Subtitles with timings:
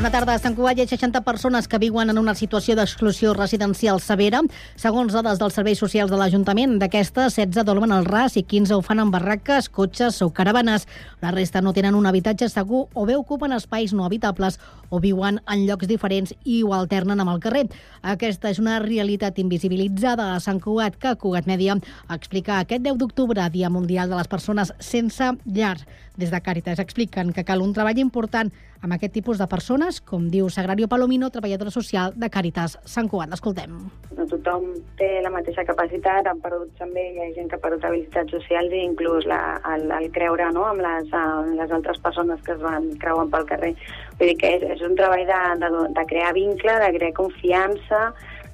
[0.00, 0.32] Bona tarda.
[0.32, 4.38] A Sant Cugat hi ha 60 persones que viuen en una situació d'exclusió residencial severa.
[4.80, 8.80] Segons dades dels serveis socials de l'Ajuntament, d'aquestes, 16 dormen al ras i 15 ho
[8.80, 10.86] fan en barraques, cotxes o caravanes.
[11.20, 14.56] La resta no tenen un habitatge segur o bé ocupen espais no habitables
[14.88, 17.66] o viuen en llocs diferents i ho alternen amb el carrer.
[18.00, 21.76] Aquesta és una realitat invisibilitzada a Sant Cugat que Cugat Mèdia
[22.08, 25.76] explica aquest 10 d'octubre, Dia Mundial de les Persones Sense Llar.
[26.16, 28.48] Des de Càritas expliquen que cal un treball important
[28.82, 33.30] amb aquest tipus de persones, com diu Sagrario Palomino, treballadora social de Càritas Sant Cugat.
[33.32, 33.76] L'escoltem.
[34.16, 34.66] No tothom
[34.98, 38.72] té la mateixa capacitat, han perdut també, hi ha gent que ha perdut habilitats socials
[38.72, 39.40] i inclús la,
[39.74, 43.48] el, el creure no, amb, les, amb les altres persones que es van creuen pel
[43.52, 43.74] carrer.
[44.18, 48.04] Vull dir que és, és un treball de, de, de crear vincle, de crear confiança,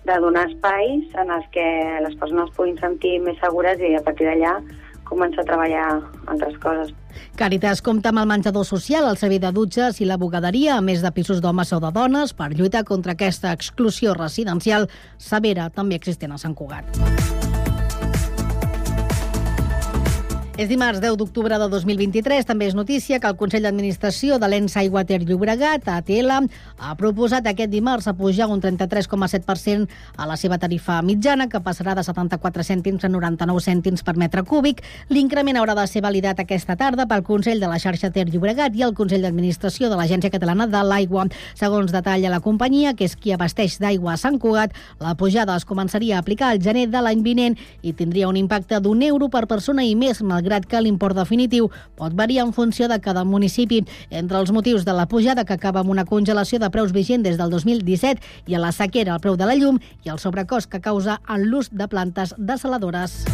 [0.07, 1.67] de donar espais en els que
[2.03, 4.59] les persones puguin sentir més segures i a partir d'allà
[5.09, 5.87] començar a treballar
[6.27, 6.93] altres coses.
[7.41, 11.05] Càritas compta amb el menjador social, el servei de dutxes i la bugaderia, a més
[11.05, 16.37] de pisos d'homes o de dones, per lluitar contra aquesta exclusió residencial severa també existent
[16.37, 17.36] a Sant Cugat.
[20.57, 22.47] És dimarts 10 d'octubre de 2023.
[22.49, 27.45] També és notícia que el Consell d'Administració de l'ENS Aigua Ter Llobregat, ATL, ha proposat
[27.45, 29.85] aquest dimarts a pujar un 33,7%
[30.17, 34.47] a la seva tarifa mitjana, que passarà de 74 cèntims a 99 cèntims per metre
[34.49, 34.81] cúbic.
[35.13, 38.87] L'increment haurà de ser validat aquesta tarda pel Consell de la xarxa Ter Llobregat i
[38.89, 41.27] el Consell d'Administració de l'Agència Catalana de l'Aigua.
[41.53, 44.73] Segons detalla la companyia, que és qui abasteix d'aigua a Sant Cugat,
[45.05, 48.81] la pujada es començaria a aplicar al gener de l'any vinent i tindria un impacte
[48.81, 52.87] d'un euro per persona i més, malgrat malgrat que l'import definitiu pot variar en funció
[52.89, 53.83] de cada municipi.
[54.11, 57.37] Entre els motius de la pujada, que acaba amb una congelació de preus vigent des
[57.37, 60.81] del 2017 i a la sequera el preu de la llum i el sobrecost que
[60.81, 63.25] causa en l'ús de plantes desaladores.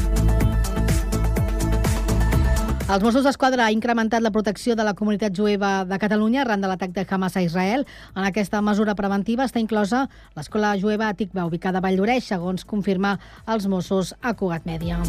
[2.93, 6.69] Els Mossos d'Esquadra ha incrementat la protecció de la comunitat jueva de Catalunya arran de
[6.69, 7.87] l'atac de Hamas a Israel.
[8.17, 13.69] En aquesta mesura preventiva està inclosa l'escola jueva Tikva, ubicada a Valldoreix, segons confirma els
[13.69, 15.01] Mossos a Cugat Mèdia.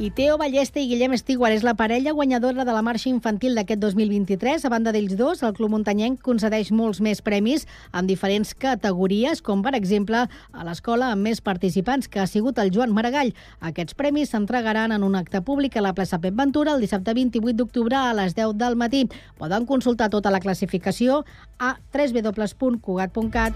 [0.00, 3.82] I Teo Ballesta i Guillem Estiguar és la parella guanyadora de la marxa infantil d'aquest
[3.82, 4.62] 2023.
[4.64, 9.60] A banda d'ells dos, el Club Muntanyenc concedeix molts més premis en diferents categories, com
[9.60, 13.34] per exemple a l'escola amb més participants, que ha sigut el Joan Maragall.
[13.60, 17.52] Aquests premis s'entregaran en un acte públic a la plaça Pep Ventura el dissabte 28
[17.60, 19.04] d'octubre a les 10 del matí.
[19.36, 21.26] Poden consultar tota la classificació
[21.58, 23.52] a www.cugat.cat.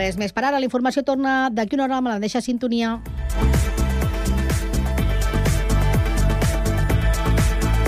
[0.00, 0.56] Res més per ara.
[0.56, 3.02] La informació torna d'aquí una hora amb la deixa sintonia.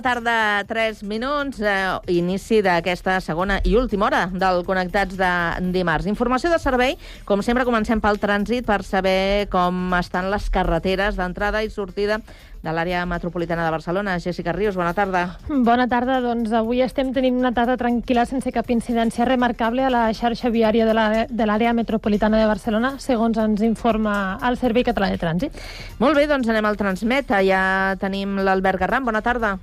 [0.00, 5.32] La tarda, 3 minuts, eh, inici d'aquesta segona i última hora del Connectats de
[5.74, 6.06] dimarts.
[6.08, 6.96] Informació de servei,
[7.28, 12.16] com sempre comencem pel trànsit per saber com estan les carreteres d'entrada i sortida
[12.62, 14.18] de l'àrea metropolitana de Barcelona.
[14.20, 15.36] Jessica Rius, bona tarda.
[15.48, 16.20] Bona tarda.
[16.24, 20.86] Doncs avui estem tenint una tarda tranquil·la sense cap incidència remarcable a la xarxa viària
[20.88, 25.60] de l'àrea metropolitana de Barcelona, segons ens informa el Servei Català de Trànsit.
[25.98, 27.36] Molt bé, doncs anem al Transmet.
[27.44, 29.04] Ja tenim l'Albert Garram.
[29.04, 29.58] Bona tarda.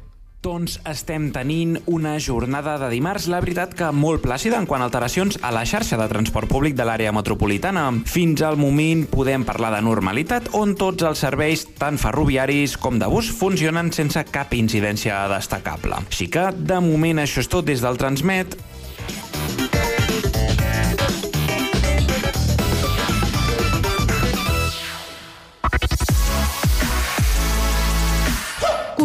[0.47, 4.85] Doncs estem tenint una jornada de dimarts, la veritat que molt plàcida en quant a
[4.87, 7.83] alteracions a la xarxa de transport públic de l'àrea metropolitana.
[8.07, 13.11] Fins al moment podem parlar de normalitat on tots els serveis, tant ferroviaris com de
[13.11, 15.99] bus, funcionen sense cap incidència destacable.
[16.07, 18.55] Així que, de moment, això és tot des del Transmet.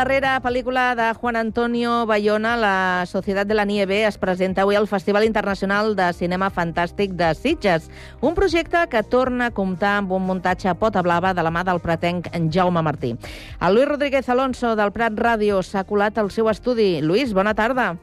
[0.00, 4.88] Darrera pel·lícula de Juan Antonio Bayona, La Societat de la Nieve, es presenta avui al
[4.88, 7.90] Festival Internacional de Cinema Fantàstic de Sitges,
[8.24, 11.66] un projecte que torna a comptar amb un muntatge a pota blava de la mà
[11.68, 13.12] del pretenc Jaume Martí.
[13.60, 16.94] El Luis Rodríguez Alonso del Prat Ràdio s'ha colat al seu estudi.
[17.04, 17.98] Luis, bona tarda.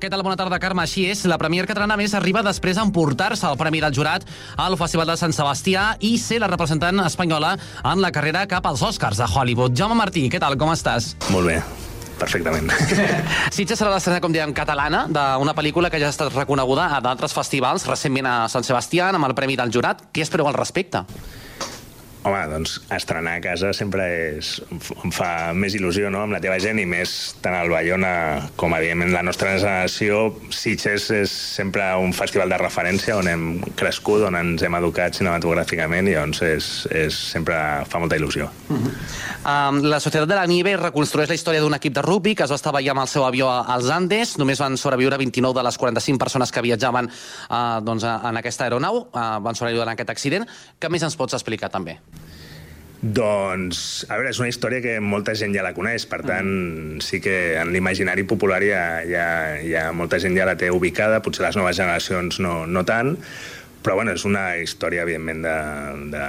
[0.00, 0.22] Què tal?
[0.24, 0.80] Bona tarda, Carme.
[0.86, 4.24] Així és, la Premier catalana més arriba després a emportar-se el Premi del Jurat
[4.56, 7.50] al Festival de Sant Sebastià i ser la representant espanyola
[7.84, 9.76] en la carrera cap als Oscars de Hollywood.
[9.76, 10.56] Jaume Martí, què tal?
[10.56, 11.12] Com estàs?
[11.34, 11.58] Molt bé
[12.20, 12.72] perfectament.
[13.56, 17.36] Sitges serà l'estrena, com diem, catalana d'una pel·lícula que ja ha estat reconeguda a d'altres
[17.36, 20.04] festivals, recentment a Sant Sebastià, amb el Premi del Jurat.
[20.12, 21.04] Què espereu al respecte?
[22.20, 24.04] Home, doncs estrenar a casa sempre
[24.36, 26.20] és, em fa més il·lusió no?
[26.26, 28.10] amb la teva gent i més tant al Bayona
[28.60, 30.26] com, evidentment, la nostra generació.
[30.52, 33.46] Sitges és sempre un festival de referència on hem
[33.78, 37.56] crescut, on ens hem educat cinematogràficament i doncs és, és, sempre
[37.88, 38.50] fa molta il·lusió.
[38.68, 38.92] Uh -huh.
[39.54, 42.50] um, la Societat de la Nieve reconstrueix la història d'un equip de rugby que es
[42.50, 44.36] va estar veient amb el seu avió als Andes.
[44.36, 49.08] Només van sobreviure 29 de les 45 persones que viatjaven uh, doncs, en aquesta aeronau.
[49.08, 50.46] Uh, van sobreviure en aquest accident.
[50.78, 52.09] Què més ens pots explicar també?
[53.00, 56.50] Doncs, a veure, és una història que molta gent ja la coneix, per tant,
[57.00, 59.28] sí que en l'imaginari popular ja, ja,
[59.64, 63.14] ja molta gent ja la té ubicada, potser les noves generacions no, no tant,
[63.82, 65.56] però bueno, és una història, evidentment, de,
[66.12, 66.24] de,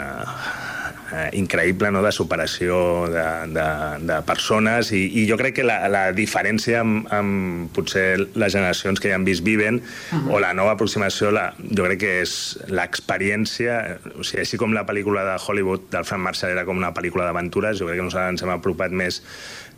[1.12, 2.02] eh, increïble no?
[2.04, 2.78] de superació
[3.12, 3.68] de, de,
[4.08, 9.02] de persones i, i jo crec que la, la diferència amb, amb potser les generacions
[9.02, 10.36] que ja han vist Viven uh -huh.
[10.36, 14.86] o la nova aproximació, la, jo crec que és l'experiència, o sigui, així com la
[14.86, 18.32] pel·lícula de Hollywood del Frank Marshall era com una pel·lícula d'aventures, jo crec que nosaltres
[18.32, 19.22] ens hem apropat més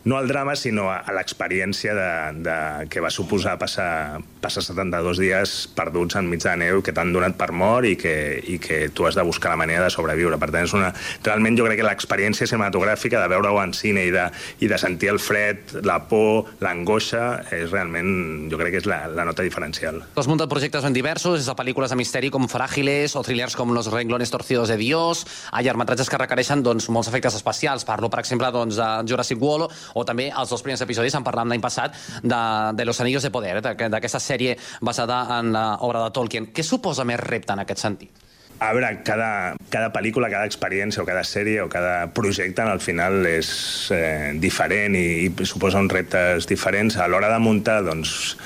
[0.04, 2.08] no al drama, sinó a, a l'experiència de,
[2.44, 2.56] de,
[2.92, 7.50] que va suposar passar, passar 72 dies perduts enmig de neu, que t'han donat per
[7.56, 8.14] mort i que,
[8.44, 10.38] i que tu has de buscar la manera de sobreviure.
[10.40, 10.90] Per tant, és una,
[11.24, 14.26] realment jo crec que l'experiència cinematogràfica de veure-ho en cine i de,
[14.60, 17.24] i de sentir el fred, la por, l'angoixa,
[17.56, 20.02] és realment, jo crec que és la, la nota diferencial.
[20.20, 23.72] Has muntat projectes ben diversos, des de pel·lícules de misteri com Frágiles o thrillers com
[23.74, 27.88] Los renglones torcidos de Dios, a llargmetratges que requereixen doncs, molts efectes especials.
[27.88, 31.54] Parlo, per exemple, doncs, de Jurassic World o també els dos primers episodis, en parlàvem
[31.54, 32.42] l'any passat, de,
[32.74, 36.50] de Los Anillos de Poder, d'aquesta sèrie basada en l'obra de Tolkien.
[36.54, 38.24] Què suposa més repte en aquest sentit?
[38.62, 39.30] A veure, cada,
[39.74, 43.48] cada pel·lícula, cada experiència o cada sèrie o cada projecte al final és
[43.94, 47.00] eh, diferent i, i suposa uns reptes diferents.
[47.02, 48.36] A l'hora de muntar, doncs,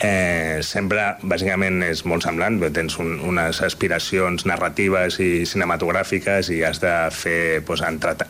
[0.00, 2.58] eh, sempre, bàsicament, és molt semblant.
[2.74, 7.38] Tens un, unes aspiracions narratives i cinematogràfiques i has de fer...
[7.68, 8.24] Doncs, entret...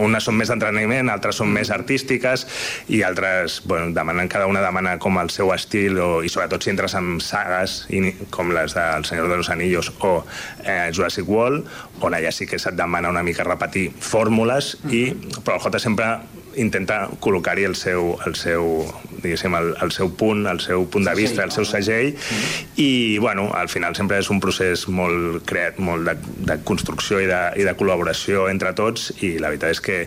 [0.00, 2.46] Unes són més d'entrenament, altres són més artístiques
[2.92, 6.72] i altres bueno, demanen, cada una demana com el seu estil o, i sobretot si
[6.72, 7.82] entres en sagues
[8.34, 10.16] com les del Senyor de los Anillos o
[10.64, 11.68] eh, Jurassic World,
[12.00, 15.06] on allà sí que se't demana una mica repetir fórmules, i,
[15.44, 16.08] però el J sempre
[16.60, 18.84] intenta col·locar-hi el seu, el seu,
[19.22, 22.14] diguéssim, el, el seu punt, el seu punt de vista, el seu segell,
[22.76, 26.16] i, bueno, al final sempre és un procés molt creat, molt de,
[26.50, 30.00] de construcció i de, i de col·laboració entre tots, i la veritat és que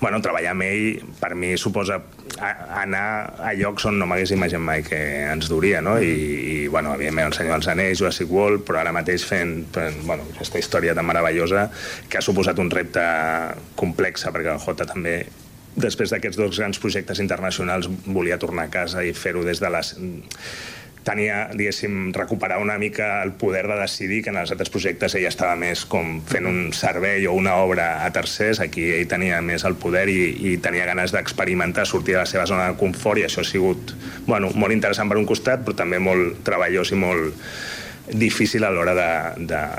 [0.00, 1.98] bueno, treballar amb ell per mi suposa
[2.36, 3.06] anar
[3.40, 4.98] a llocs on no m'hagués imaginat mai que
[5.30, 5.96] ens duria, no?
[6.02, 10.02] I, i bueno, evidentment, el Senyor dels Anells, Jurassic World, però ara mateix fent, fent
[10.04, 11.68] bueno, aquesta història tan meravellosa
[12.10, 13.02] que ha suposat un repte
[13.76, 15.18] complex, perquè el Jota també
[15.76, 19.92] després d'aquests dos grans projectes internacionals volia tornar a casa i fer-ho des de les
[21.06, 25.28] tenia, diguéssim, recuperar una mica el poder de decidir que en els altres projectes ell
[25.28, 29.64] estava més com fent un servei o una obra a tercers, aquí ell tenia més
[29.68, 30.18] el poder i,
[30.50, 33.94] i tenia ganes d'experimentar, sortir de la seva zona de confort i això ha sigut
[34.26, 37.46] bueno, molt interessant per un costat, però també molt treballós i molt,
[38.12, 38.94] difícil a l'hora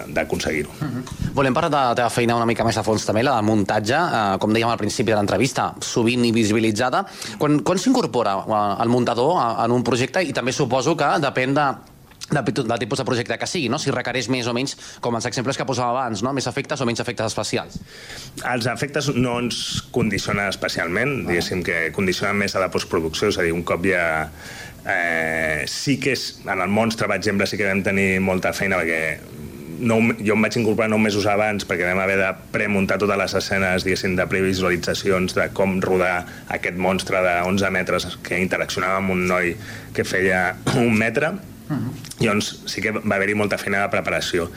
[0.08, 0.70] d'aconseguir-ho.
[0.70, 1.04] Uh mhm.
[1.04, 1.34] -huh.
[1.34, 3.96] Volem parlar de la teva feina una mica més a fons també, la del muntatge,
[3.96, 7.06] eh, com dèiem al principi de l'entrevista, sovint invisibilitzada.
[7.38, 11.97] Quan, quan s'incorpora eh, el muntador en un projecte i també suposo que depèn de
[12.30, 13.80] del, del tipus de projecte que sigui, no?
[13.80, 16.34] si requereix més o menys, com els exemples que posava abans, no?
[16.36, 17.80] més efectes o menys efectes especials.
[18.44, 21.28] Els efectes no ens condicionen especialment, ah.
[21.32, 24.08] diguéssim que condicionen més a la postproducció, és a dir, un cop ja
[24.88, 28.78] Eh, sí que és, en el Monstre, per exemple, sí que vam tenir molta feina
[28.80, 29.18] perquè
[29.80, 33.36] no, jo em vaig incorporar nou mesos abans perquè vam haver de premuntar totes les
[33.42, 36.22] escenes diguéssim, de previsualitzacions de com rodar
[36.56, 39.54] aquest monstre de 11 metres que interaccionava amb un noi
[39.94, 41.36] que feia un metre
[41.68, 42.24] Uh -huh.
[42.24, 44.50] Llavors sí que va haver-hi molta feina de preparació.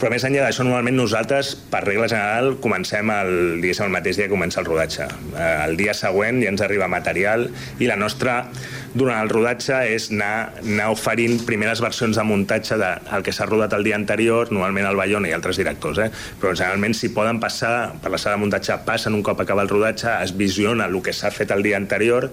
[0.00, 4.30] Però més enllà d'això, normalment nosaltres, per regla general, comencem el, el mateix dia que
[4.30, 5.04] comença el rodatge.
[5.36, 8.46] Eh, el dia següent ja ens arriba material i la nostra
[8.94, 13.48] durant el rodatge és anar, anar oferint primeres versions de muntatge del de, que s'ha
[13.48, 16.10] rodat el dia anterior, normalment al Bayona i altres directors, eh?
[16.40, 19.72] però generalment si poden passar per la sala de muntatge, passen un cop acaba el
[19.72, 22.30] rodatge, es visiona el que s'ha fet el dia anterior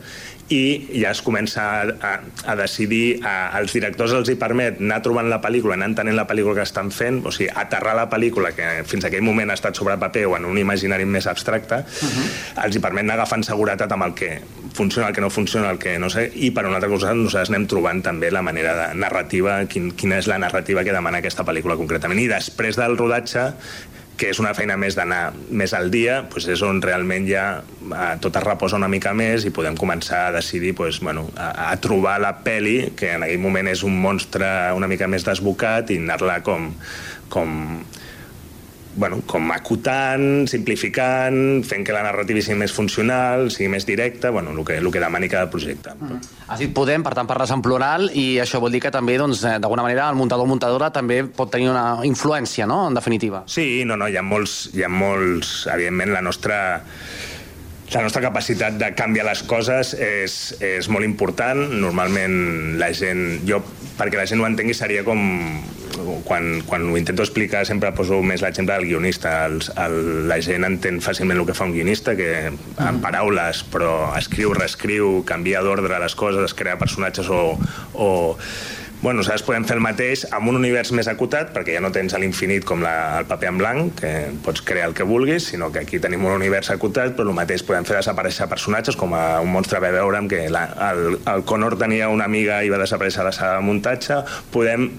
[0.51, 2.11] i ja es comença a, a,
[2.51, 6.27] a decidir, a, als directors els hi permet anar trobant la pel·lícula, anar entenent la
[6.29, 9.79] pel·lícula que estan fent, o sigui, aterrar la pel·lícula que fins aquell moment ha estat
[9.79, 12.65] sobre paper o en un imaginari més abstracte, uh -huh.
[12.65, 14.41] els hi permet anar agafant seguretat amb el que
[14.73, 17.51] funciona, el que no funciona, el que no sé, i per una altra cosa nosaltres
[17.51, 21.45] anem trobant també la manera de narrativa, quin, quina és la narrativa que demana aquesta
[21.47, 22.19] pel·lícula concretament.
[22.21, 23.49] I després del rodatge
[24.21, 27.45] que és una feina més d'anar més al dia, doncs és on realment ja
[28.21, 31.79] tot es reposa una mica més i podem començar a decidir doncs, bueno, a, a
[31.81, 34.45] trobar la peli, que en aquell moment és un monstre
[34.77, 36.69] una mica més desbocat, i anar-la com,
[37.33, 37.81] com,
[38.95, 44.51] bueno, com acotant, simplificant, fent que la narrativa sigui més funcional, sigui més directa, bueno,
[44.51, 45.95] el que, el que demani cada projecte.
[45.97, 46.19] Mm.
[46.51, 49.43] Has dit Podem, per tant parles en plural, i això vol dir que també, doncs,
[49.45, 53.45] eh, d'alguna manera, el muntador o muntadora també pot tenir una influència, no?, en definitiva.
[53.47, 56.61] Sí, no, no, hi ha molts, hi ha molts evidentment, la nostra
[57.91, 61.59] la nostra capacitat de canviar les coses és, és molt important.
[61.81, 63.41] Normalment la gent...
[63.47, 63.59] Jo,
[63.97, 65.19] perquè la gent ho entengui, seria com
[66.27, 69.33] quan, quan ho intento explicar sempre poso més l'exemple del guionista.
[69.47, 74.11] Els, el, la gent entén fàcilment el que fa un guionista, que en paraules, però
[74.19, 77.43] escriu, reescriu, canvia d'ordre les coses, es crea personatges o,
[77.93, 78.11] o
[79.01, 82.13] bueno, saps, podem fer el mateix amb un univers més acotat, perquè ja no tens
[82.13, 84.11] a l'infinit com la, el paper en blanc, que
[84.45, 87.65] pots crear el que vulguis, sinó que aquí tenim un univers acotat, però el mateix
[87.65, 91.79] podem fer desaparèixer personatges, com a un monstre va veure'm que la, el, el Connor
[91.81, 94.21] tenia una amiga i va desaparèixer a la sala de muntatge,
[94.53, 94.91] podem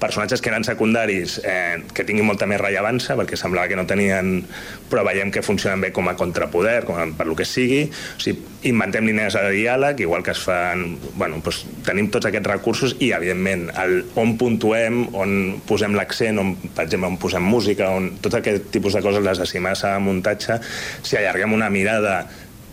[0.00, 4.42] personatges que eren secundaris eh, que tinguin molta més rellevància perquè semblava que no tenien
[4.90, 7.86] però veiem que funcionen bé com a contrapoder com a, per lo que sigui.
[7.88, 10.84] O sigui, inventem línies de diàleg igual que es fan
[11.16, 15.36] bueno, doncs, tenim tots aquests recursos i evidentment el, on puntuem on
[15.68, 19.40] posem l'accent on, per exemple on posem música on tot aquest tipus de coses les
[19.40, 20.60] decimem a muntatge.
[21.02, 22.20] Si allarguem una mirada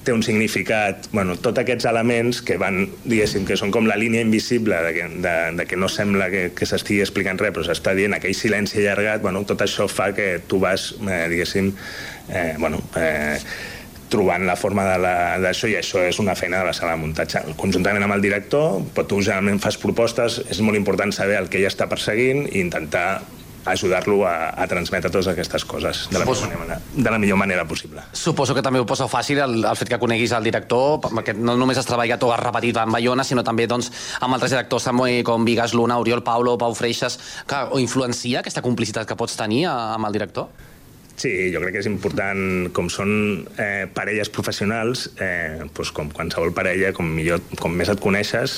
[0.03, 4.23] té un significat, bueno, tots aquests elements que van, diguéssim, que són com la línia
[4.25, 7.95] invisible de que, de, de que no sembla que, que s'estigui explicant res, però s'està
[7.97, 11.71] dient aquell silenci allargat, bueno, tot això fa que tu vas, eh, diguéssim,
[12.29, 13.39] eh, bueno, eh,
[14.13, 14.83] trobant la forma
[15.41, 17.41] d'això i això és una feina de la sala de muntatge.
[17.57, 21.57] Conjuntament amb el director, però tu generalment fas propostes, és molt important saber el que
[21.61, 23.23] ell està perseguint i intentar
[23.65, 26.47] ajudar-lo a, a transmetre totes aquestes coses de la, Suposo...
[26.47, 28.03] millor manera, de la millor manera possible.
[28.11, 31.55] Suposo que també ho posa fàcil el, el fet que coneguis el director, perquè no
[31.59, 34.89] només has treballat o has repetit amb Bayona, sinó també doncs, amb altres directors
[35.23, 39.65] com Vigas Luna, Oriol Paulo, Pau Freixas, que o influencia aquesta complicitat que pots tenir
[39.69, 40.51] amb el director?
[41.15, 42.39] Sí, jo crec que és important,
[42.73, 43.11] com són
[43.61, 48.55] eh, parelles professionals, eh, doncs com qualsevol parella, com, millor, com més et coneixes,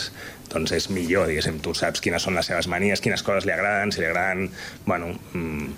[0.55, 3.93] doncs és millor, diguéssim, tu saps quines són les seves manies, quines coses li agraden,
[3.93, 4.49] si li agraden...
[4.87, 5.69] Bueno, mm,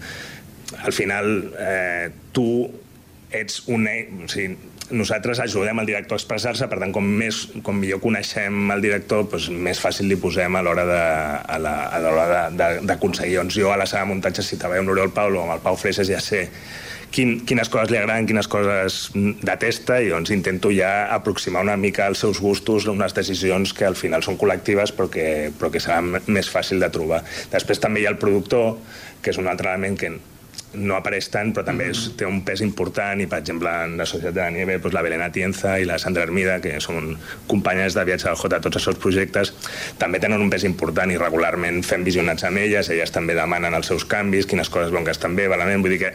[0.84, 2.48] al final, eh, tu
[3.31, 3.88] ets un...
[4.24, 4.57] O sigui,
[4.89, 9.25] nosaltres ajudem el director a expressar-se, per tant, com, més, com millor coneixem el director,
[9.27, 10.86] doncs més fàcil li posem a l'hora
[12.88, 13.38] d'aconseguir.
[13.41, 15.63] Doncs jo a la sala de muntatge, si treballo amb l'Oriol Paulo o amb el
[15.65, 16.48] Pau Freixas, ja sé
[17.11, 22.07] quin, quines coses li agraden, quines coses detesta, i doncs intento ja aproximar una mica
[22.07, 26.01] als seus gustos unes decisions que al final són col·lectives però que, però que serà
[26.03, 27.23] més fàcil de trobar.
[27.51, 28.75] Després també hi ha el productor,
[29.21, 30.11] que és un altre element que
[30.77, 34.05] no apareix tant, però també és, té un pes important i, per exemple, en la
[34.09, 37.15] Societat de la Nieve, doncs, la Belena Tienza i la Sandra Hermida, que són
[37.47, 39.53] companyes de viatge del J a tots els seus projectes,
[40.01, 43.89] també tenen un pes important i regularment fem visionats amb elles, elles també demanen els
[43.89, 46.13] seus canvis, quines coses veuen que estan bé, malament, vull dir que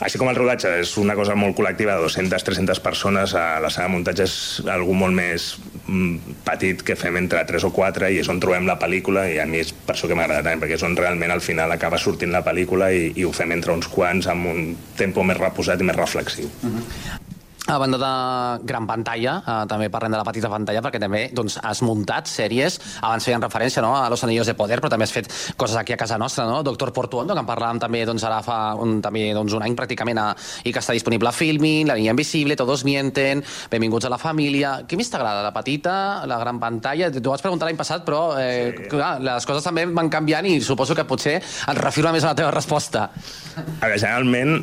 [0.00, 3.94] així com el rodatge és una cosa molt col·lectiva, 200-300 persones, a la sala de
[3.94, 4.36] muntatge és
[4.70, 5.52] algú molt més
[5.86, 9.38] mm, petit que fem entre 3 o 4 i és on trobem la pel·lícula i
[9.42, 12.00] a mi és per això que m'agrada tant, perquè és on realment al final acaba
[12.00, 15.80] sortint la pel·lícula i, i ho fem entre uns quants amb un tempo més reposat
[15.80, 16.50] i més reflexiu.
[16.62, 17.33] Uh -huh.
[17.66, 21.56] A banda de gran pantalla, eh, també parlem de la petita pantalla, perquè també doncs,
[21.64, 25.14] has muntat sèries, abans feien referència no, a Los Anillos de Poder, però també has
[25.14, 26.62] fet coses aquí a casa nostra, no?
[26.62, 30.20] Doctor Portuondo, que en parlàvem també doncs, ara fa un, també, doncs, un any pràcticament
[30.20, 30.26] a,
[30.68, 34.76] i que està disponible a Filmin, La niña invisible, Todos mienten, Benvinguts a la família...
[34.84, 35.96] Què més t'agrada, la petita,
[36.28, 37.08] la gran pantalla?
[37.16, 38.90] T'ho vaig preguntar l'any passat, però eh, sí.
[38.92, 42.38] clar, les coses també van canviant i suposo que potser et refirma més a la
[42.44, 43.08] teva resposta.
[43.56, 44.58] A veure, generalment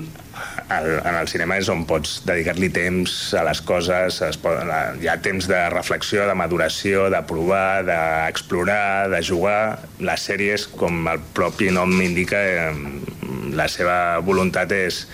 [0.71, 4.57] el, en el cinema és on pots dedicar-li temps a les coses, es pot,
[5.01, 9.61] hi ha temps de reflexió, de maduració, de provar, d'explorar, de jugar.
[10.01, 12.41] Les sèries, com el propi nom indica,
[13.57, 13.95] la seva
[14.25, 15.05] voluntat és,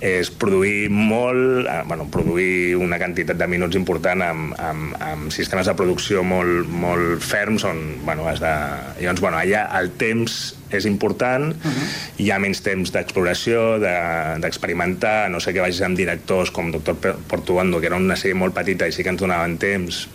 [0.00, 5.68] és produir molt, eh, bueno, produir una quantitat de minuts important amb, amb, amb sistemes
[5.70, 8.52] de producció molt, molt ferms on bueno, has de...
[9.00, 11.86] Llavors, bueno, allà el temps és important, uh -huh.
[12.18, 16.96] hi ha menys temps d'exploració, d'experimentar, de, no sé què vagis amb directors com Doctor
[17.28, 20.08] Portuondo, que era una sèrie molt petita i sí que ens donaven temps,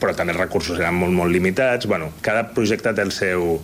[0.00, 1.86] però també els recursos eren molt, molt limitats.
[1.86, 3.62] Bueno, cada projecte té el seu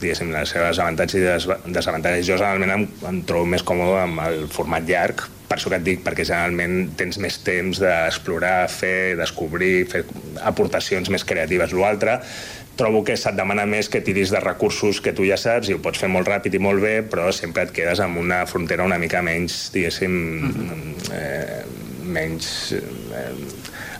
[0.00, 2.26] diguéssim, les seves avantatges i des desavantatges.
[2.28, 5.86] Jo generalment em, em trobo més còmode amb el format llarg, per això que et
[5.86, 10.04] dic, perquè generalment tens més temps d'explorar, fer, descobrir, fer
[10.46, 11.74] aportacions més creatives.
[11.74, 12.20] L'altre,
[12.78, 15.80] trobo que se't demana més que tiris de recursos que tu ja saps i ho
[15.82, 18.98] pots fer molt ràpid i molt bé, però sempre et quedes amb una frontera una
[19.02, 20.16] mica menys, diguéssim,
[21.12, 21.62] eh,
[22.18, 22.52] menys...
[22.76, 23.32] Eh,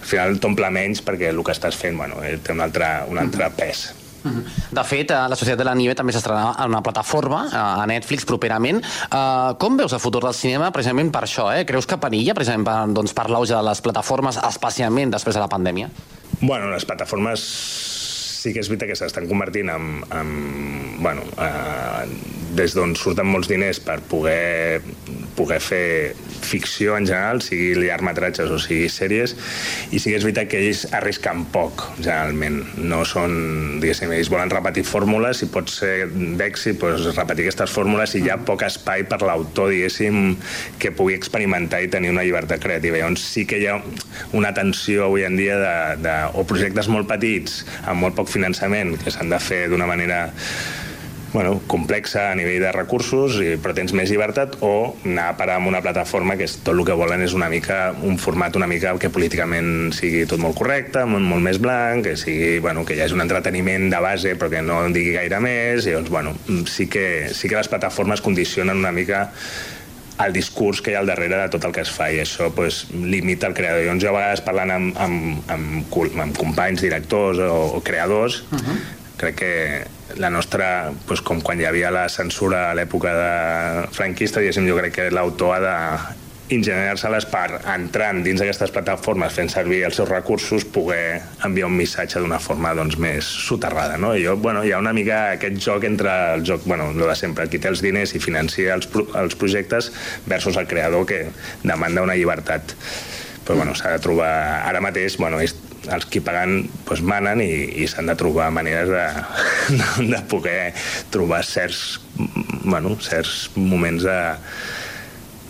[0.00, 3.47] al final t'omple menys perquè el que estàs fent bueno, té un altre, un altre
[3.54, 3.90] pes.
[4.24, 7.86] De fet, eh, la Societat de la Nieve també s'estrenarà en una plataforma, eh, a
[7.88, 8.82] Netflix, properament.
[9.10, 11.48] Uh, com veus el futur del cinema precisament per això?
[11.54, 11.64] Eh?
[11.68, 15.48] Creus que perilla precisament per, doncs, per l'auge de les plataformes, especialment després de la
[15.48, 15.90] pandèmia?
[16.40, 17.44] Bueno, les plataformes
[18.40, 20.30] sí que és veritat que s'estan convertint en, en
[21.02, 22.06] bueno, eh,
[22.56, 24.80] des d'on surten molts diners per poder,
[25.37, 29.37] poder fer ficció en general, sigui llargmetratges o sigui sèries,
[29.92, 32.60] i sí que és veritat que ells arrisquen poc, generalment.
[32.90, 38.16] No són, diguéssim, ells volen repetir fórmules, i pot ser d'èxit, doncs repetir aquestes fórmules
[38.16, 40.34] i hi ha poc espai per l'autor, diguéssim,
[40.80, 43.00] que pugui experimentar i tenir una llibertat creativa.
[43.00, 43.78] Llavors sí que hi ha
[44.37, 48.96] una tensió avui en dia de, de, o projectes molt petits, amb molt poc finançament,
[49.00, 50.26] que s'han de fer d'una manera
[51.32, 55.58] bueno, complexa a nivell de recursos, i, però tens més llibertat, o anar a parar
[55.60, 58.68] amb una plataforma que és, tot el que volen és una mica un format una
[58.70, 62.96] mica que políticament sigui tot molt correcte, molt, molt més blanc, que sigui, bueno, que
[62.96, 66.10] hi hagi un entreteniment de base però que no en digui gaire més, i doncs,
[66.10, 66.34] bueno,
[66.66, 69.28] sí que, sí que les plataformes condicionen una mica
[70.20, 72.50] el discurs que hi ha al darrere de tot el que es fa i això
[72.52, 73.87] pues, limita el creador.
[73.87, 75.96] Llavors jo a vegades parlant amb, amb, amb,
[76.26, 78.76] amb companys, directors o, o creadors, uh -huh.
[79.16, 79.54] crec que
[80.19, 84.79] la nostra, doncs, com quan hi havia la censura a l'època de franquista, diguéssim, jo
[84.81, 85.77] crec que l'autor ha de
[86.51, 92.23] ingeniar-se-les per, entrant dins d'aquestes plataformes, fent servir els seus recursos, poder enviar un missatge
[92.23, 93.99] d'una forma doncs, més soterrada.
[94.03, 94.12] No?
[94.18, 97.16] I jo, bueno, hi ha una mica aquest joc entre el joc, bueno, el de
[97.18, 98.90] sempre, qui té els diners i financia els,
[99.23, 99.92] els projectes
[100.27, 101.23] versus el creador que
[101.62, 102.75] demanda una llibertat.
[103.46, 104.31] Però bueno, s'ha de trobar...
[104.66, 105.55] Ara mateix, bueno, és,
[105.94, 107.50] els qui paguen doncs, manen i,
[107.83, 109.07] i s'han de trobar maneres de,
[110.12, 110.72] de poder
[111.14, 112.00] trobar certs,
[112.64, 114.20] bueno, certs moments de,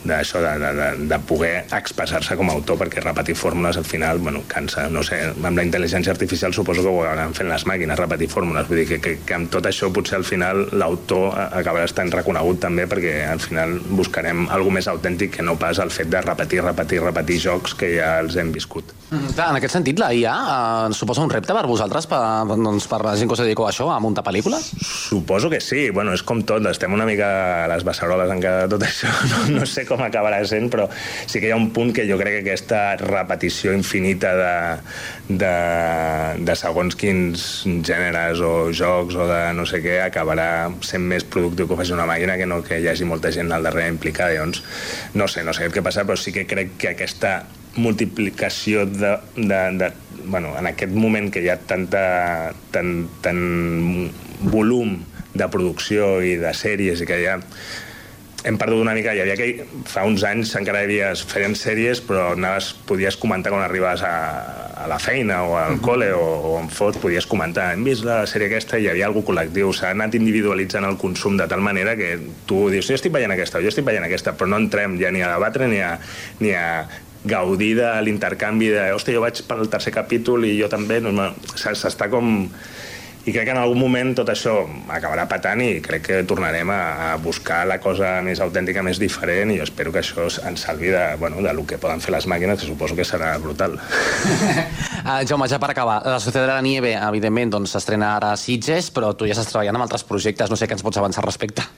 [0.04, 4.42] d'això, de, de, de poder expressar-se com a autor, perquè repetir fórmules al final, bueno,
[4.48, 4.86] cansa.
[4.92, 8.68] No sé, amb la intel·ligència artificial suposo que ho acabaran fent les màquines, repetir fórmules.
[8.68, 12.62] Vull dir que, que, que amb tot això potser al final l'autor acabarà estant reconegut
[12.64, 16.62] també perquè al final buscarem alguna més autèntic que no pas el fet de repetir,
[16.64, 18.94] repetir, repetir jocs que ja els hem viscut.
[19.10, 22.84] Mm, clar, en aquest sentit, la IA eh, suposa un repte per vosaltres, per, doncs,
[22.86, 24.68] per la gent que us dediqueu a això, a muntar pel·lícules?
[24.86, 25.88] Suposo que sí.
[25.90, 27.30] Bueno, és com tot, estem una mica
[27.64, 29.10] a les beceroles encara tot això.
[29.30, 32.16] No, no sé com acabarà sent, però sí que hi ha un punt que jo
[32.20, 34.54] crec que aquesta repetició infinita de,
[35.42, 35.52] de,
[36.46, 37.46] de segons quins
[37.86, 40.48] gèneres o jocs o de no sé què acabarà
[40.86, 43.50] sent més productiu que ho faci una màquina que no que hi hagi molta gent
[43.54, 44.34] al darrere implicada.
[44.34, 44.62] Llavors,
[45.14, 47.40] no sé, no sé què passa, però sí que crec que aquesta
[47.76, 49.92] multiplicació de, de, de
[50.24, 54.98] bueno, en aquest moment que hi ha tanta, tan, tan volum
[55.34, 57.38] de producció i de sèries i que ha
[58.44, 62.00] hem perdut una mica, hi havia que fa uns anys encara hi havia, feien sèries
[62.06, 64.14] però anaves, podies comentar quan arribaves a,
[64.80, 68.22] a la feina o al col·le o, o en fot, podies comentar hem vist la
[68.30, 71.96] sèrie aquesta i hi havia algú col·lectiu s'ha anat individualitzant el consum de tal manera
[72.00, 72.14] que
[72.48, 75.20] tu dius, jo estic veient aquesta, jo estic veient aquesta però no entrem ja ni
[75.20, 75.94] a debatre ni a,
[76.40, 76.66] ni a
[77.24, 82.08] gaudir de l'intercanvi de, hòstia, jo vaig pel tercer capítol i jo també, no, s'està
[82.12, 82.48] com
[83.20, 84.54] i crec que en algun moment tot això
[84.88, 86.80] acabarà patant i crec que tornarem a,
[87.10, 90.88] a buscar la cosa més autèntica, més diferent i jo espero que això ens salvi
[90.94, 93.76] de, bueno, de lo que poden fer les màquines, que suposo que serà brutal.
[93.76, 98.32] uh, Jaume, ja per acabar, la Societat de la Nieve, evidentment, doncs, s'estrena doncs, ara
[98.32, 101.02] a Sitges, però tu ja estàs treballant amb altres projectes, no sé què ens pots
[101.02, 101.68] avançar al respecte.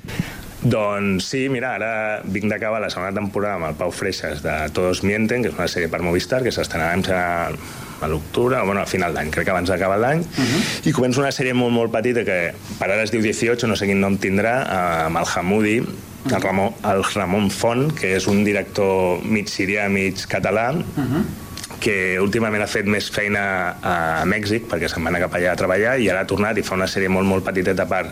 [0.63, 5.03] Doncs sí, mira, ara vinc d'acabar la segona temporada amb el Pau Freixas de Todos
[5.03, 7.51] Mienten, que és una sèrie per Movistar, que s'estrenarà
[8.03, 10.63] a l'octubre, o bueno, a final d'any, crec que abans d'acabar l'any, uh -huh.
[10.89, 13.87] i començo una sèrie molt, molt petita que per ara es diu 18, no sé
[13.87, 15.79] quin nom tindrà, amb el Hamoudi,
[16.31, 21.42] el Ramon, el Ramon Font, que és un director mig sirià, mig català, uh -huh
[21.83, 23.43] que últimament ha fet més feina
[23.83, 23.95] a
[24.29, 26.77] Mèxic, perquè se'n va anar cap allà a treballar, i ara ha tornat i fa
[26.79, 28.05] una sèrie molt, molt petiteta per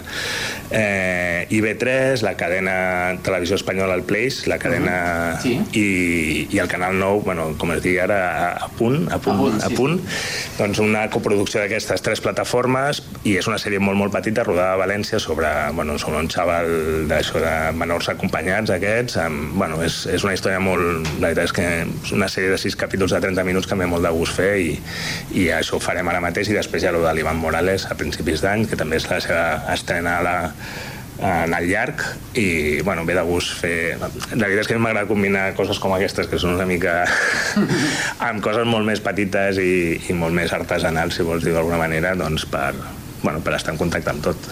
[0.71, 2.75] eh, IB3, la cadena
[3.23, 4.97] Televisió Espanyola, el Place, la cadena...
[5.35, 5.43] Uh -huh.
[5.43, 5.79] sí.
[5.79, 9.37] i, i el Canal 9, bueno, com es digui ara, a, a punt, a punt,
[9.37, 9.73] a punt, sí.
[9.73, 10.01] a punt.
[10.59, 14.81] Doncs una coproducció d'aquestes tres plataformes i és una sèrie molt, molt petita, rodada a
[14.81, 19.17] València, sobre, bueno, sobre un xaval d'això de menors acompanyats, aquests.
[19.17, 21.07] Amb, bueno, és, és una història molt...
[21.21, 21.67] La veritat és que
[22.05, 24.53] és una sèrie de sis capítols de 30 minuts que m'he molt de gust fer
[24.63, 24.71] i,
[25.37, 28.45] i això ho farem ara mateix i després ja lo de l'Ivan Morales a principis
[28.45, 29.45] d'any, que també és la seva
[29.75, 30.37] estrena a la,
[31.21, 32.03] en el llarg
[32.39, 33.99] i bueno, ve de gust fer...
[33.99, 37.03] La veritat és que m'agrada combinar coses com aquestes que són una mica
[38.29, 42.15] amb coses molt més petites i, i molt més artesanals, si vols dir d'alguna manera,
[42.19, 42.73] doncs per,
[43.23, 44.49] bueno, per estar en contacte amb tot.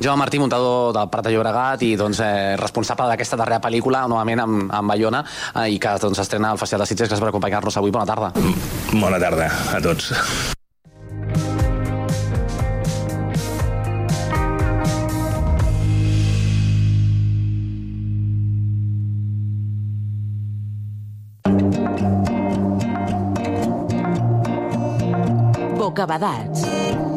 [0.00, 4.40] Jo, Martí, muntador del Prat de Llobregat i doncs, eh, responsable d'aquesta darrera pel·lícula, novament
[4.40, 7.10] amb, amb Bayona, eh, i que doncs, estrena al Festival de Sitges.
[7.10, 7.90] Gràcies per acompanyar-nos avui.
[7.90, 8.32] Bona tarda.
[8.92, 10.12] Bona tarda a tots.
[25.80, 27.09] Bocabadats.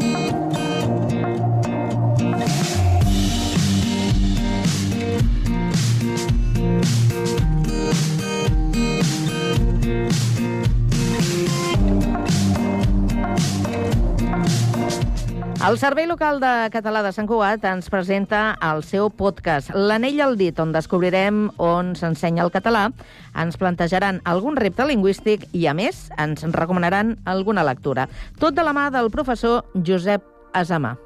[15.64, 20.36] El Servei Local de Català de Sant Cugat ens presenta el seu podcast L'anell al
[20.36, 22.90] dit, on descobrirem on s'ensenya el català,
[23.40, 28.10] ens plantejaran algun repte lingüístic i, a més, ens recomanaran alguna lectura.
[28.44, 30.98] Tot de la mà del professor Josep Asamà.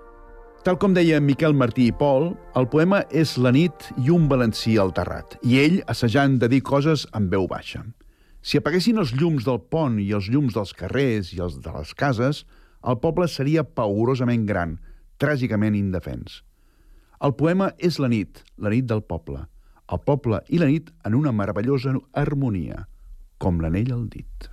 [0.65, 4.79] Tal com deia Miquel Martí i Pol, el poema és la nit i un valencí
[4.81, 7.85] al terrat, i ell assajant de dir coses amb veu baixa.
[8.41, 11.93] Si apaguessin els llums del pont i els llums dels carrers i els de les
[11.93, 12.47] cases,
[12.85, 14.77] el poble seria paurosament gran,
[15.17, 16.41] tràgicament indefens.
[17.23, 19.47] El poema és la nit, la nit del poble.
[19.89, 22.85] El poble i la nit en una meravellosa harmonia,
[23.41, 24.51] com l'anell al dit.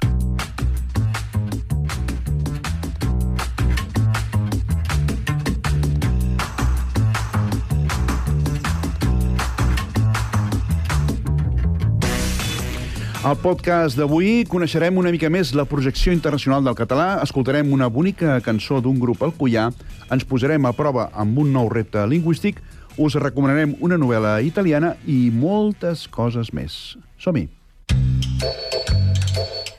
[13.24, 18.34] Al podcast d'avui coneixerem una mica més la projecció internacional del català, escoltarem una bonica
[18.44, 19.70] cançó d'un grup alcoià,
[20.12, 22.60] ens posarem a prova amb un nou repte lingüístic,
[23.00, 26.98] us recomanarem una novel·la italiana i moltes coses més.
[27.16, 27.46] Som-hi!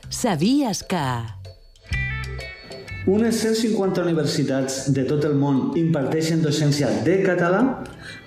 [0.09, 1.05] Sabies que...
[3.05, 7.61] Unes 150 universitats de tot el món imparteixen docència de català?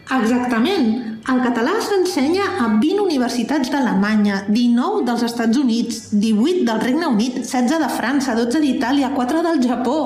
[0.09, 1.19] Exactament.
[1.29, 7.43] El català s'ensenya a 20 universitats d'Alemanya, 19 dels Estats Units, 18 del Regne Unit,
[7.43, 9.99] 16 de França, 12 d'Itàlia, 4 del Japó.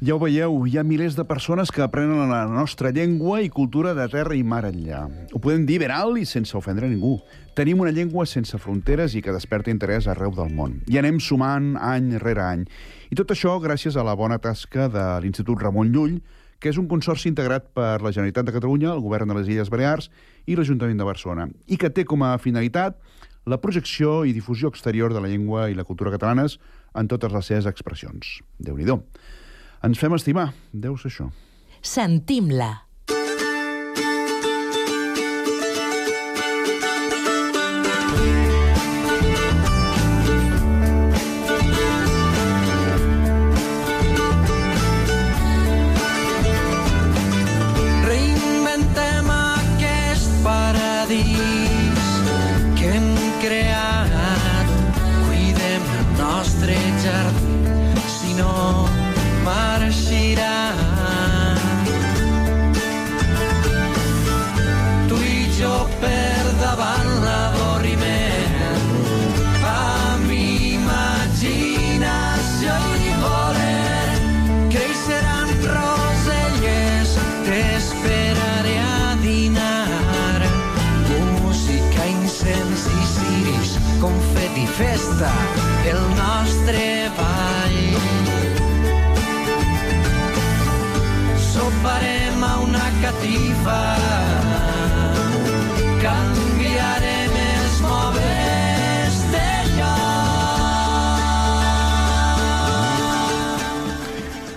[0.00, 3.92] Ja ho veieu, hi ha milers de persones que aprenen la nostra llengua i cultura
[3.98, 5.02] de terra i mar enllà.
[5.34, 7.18] Ho podem dir ben alt i sense ofendre ningú.
[7.58, 10.78] Tenim una llengua sense fronteres i que desperta interès arreu del món.
[10.88, 12.64] I anem sumant any rere any.
[13.10, 16.20] I tot això gràcies a la bona tasca de l'Institut Ramon Llull,
[16.60, 19.72] que és un consorci integrat per la Generalitat de Catalunya, el Govern de les Illes
[19.72, 20.10] Balears
[20.46, 23.00] i l'Ajuntament de Barcelona, i que té com a finalitat
[23.48, 26.58] la projecció i difusió exterior de la llengua i la cultura catalanes
[26.94, 28.40] en totes les seves expressions.
[28.58, 28.86] déu nhi
[29.82, 31.30] Ens fem estimar, deu ser això.
[31.80, 32.89] Sentim-la.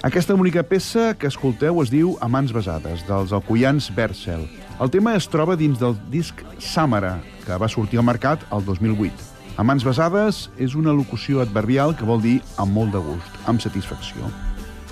[0.04, 4.44] Aquesta única peça que escolteu es diu A mans besades, dels alcoians Bercel.
[4.84, 9.10] El tema es troba dins del disc Sàmara, que va sortir al mercat el 2008.
[9.56, 13.64] A mans besades és una locució adverbial que vol dir amb molt de gust, amb
[13.64, 14.28] satisfacció.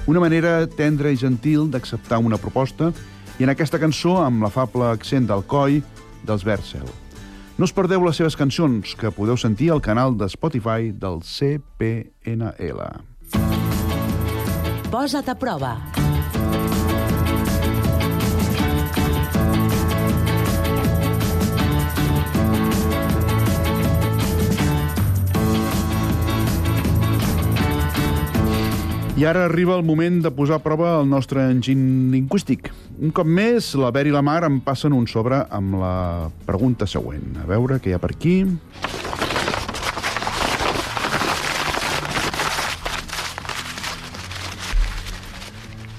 [0.07, 2.93] Una manera tendra i gentil d'acceptar una proposta
[3.41, 5.80] i en aquesta cançó amb l'afable accent del coi
[6.30, 6.86] dels Vercel.
[7.58, 12.86] No us perdeu les seves cançons, que podeu sentir al canal de Spotify del CPNL.
[14.93, 15.73] Posa't a prova.
[29.21, 32.71] I ara arriba el moment de posar a prova el nostre enginy lingüístic.
[33.05, 36.88] Un cop més, la Ver i la Mar em passen un sobre amb la pregunta
[36.89, 37.36] següent.
[37.38, 38.39] A veure què hi ha per aquí.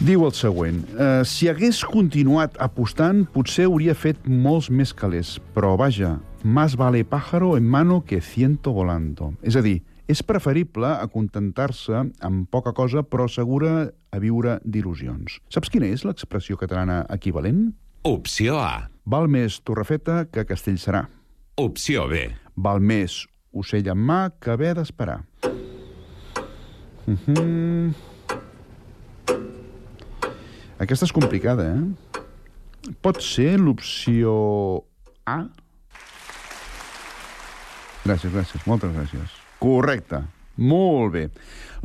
[0.03, 0.83] Diu el següent.
[0.91, 5.37] Eh, si hagués continuat apostant, potser hauria fet molts més calés.
[5.55, 9.31] Però, vaja, más vale pájaro en mano que ciento volando.
[9.47, 9.79] És a dir,
[10.13, 15.39] és preferible acontentar-se amb poca cosa, però segura a viure d'il·lusions.
[15.53, 17.71] Saps quina és l'expressió catalana equivalent?
[18.09, 18.91] Opció A.
[19.09, 21.07] Val més torrefeta que Castellserà.
[21.63, 22.27] Opció B.
[22.57, 23.23] Val més
[23.53, 25.23] ocell en mà que haver d'esperar.
[27.07, 27.95] Uh -huh.
[30.79, 32.93] Aquesta és complicada, eh?
[33.01, 34.85] Pot ser l'opció
[35.25, 35.47] A?
[38.05, 39.42] Gràcies, gràcies, moltes gràcies.
[39.63, 40.25] Correcte.
[40.59, 41.29] Molt bé.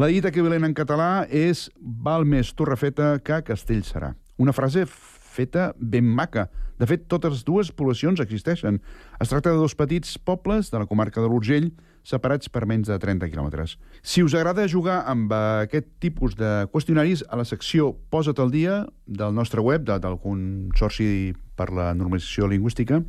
[0.01, 4.15] La dita equivalent en català és val més torrefeta que castell serà.
[4.41, 6.47] Una frase feta ben maca.
[6.77, 8.79] De fet, totes dues poblacions existeixen.
[9.21, 11.71] Es tracta de dos petits pobles de la comarca de l'Urgell,
[12.07, 13.75] separats per menys de 30 quilòmetres.
[14.01, 18.85] Si us agrada jugar amb aquest tipus de qüestionaris, a la secció Posa't al dia
[19.05, 23.03] del nostre web, de, del Consorci per la Normalització Lingüística,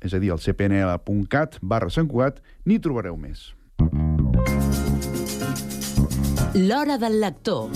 [0.00, 3.50] és a dir, el cpnl.cat barra Sant Cugat, n'hi trobareu més.
[6.56, 7.70] L'hora del lector.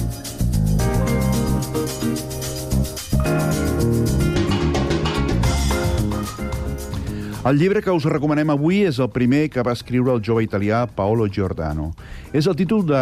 [7.44, 10.86] El llibre que us recomanem avui és el primer que va escriure el jove italià
[10.88, 11.90] Paolo Giordano.
[12.32, 13.00] És el títol de...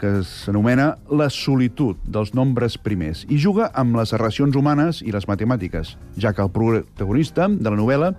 [0.00, 5.28] que s'anomena La solitud dels nombres primers i juga amb les relacions humanes i les
[5.30, 8.10] matemàtiques, ja que el protagonista de la novel·la,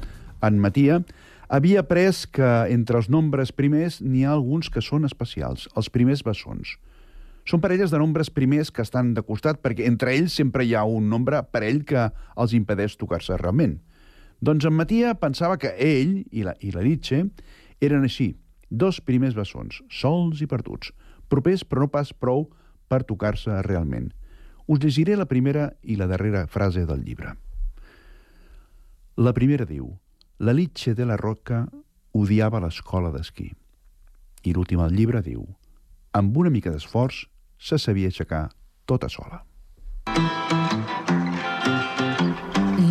[0.42, 1.02] en Matia,
[1.50, 6.24] havia après que entre els nombres primers n'hi ha alguns que són especials, els primers
[6.24, 6.78] bessons.
[7.46, 10.84] Són parelles de nombres primers que estan de costat perquè entre ells sempre hi ha
[10.86, 13.80] un nombre parell que els impedeix tocar-se realment.
[14.42, 17.26] Doncs en Matia pensava que ell i la, i la Nietzsche
[17.82, 18.36] eren així,
[18.70, 20.94] dos primers bessons, sols i perduts,
[21.30, 22.48] propers però no pas prou
[22.90, 24.12] per tocar-se realment.
[24.72, 27.36] Us llegiré la primera i la darrera frase del llibre.
[29.18, 29.92] La primera diu
[30.42, 31.68] la Litxe de la Roca
[32.18, 33.46] odiava l'escola d'esquí.
[34.42, 35.44] I l'últim al llibre diu
[36.18, 37.28] amb una mica d'esforç
[37.62, 38.48] se sabia aixecar
[38.90, 39.44] tota sola.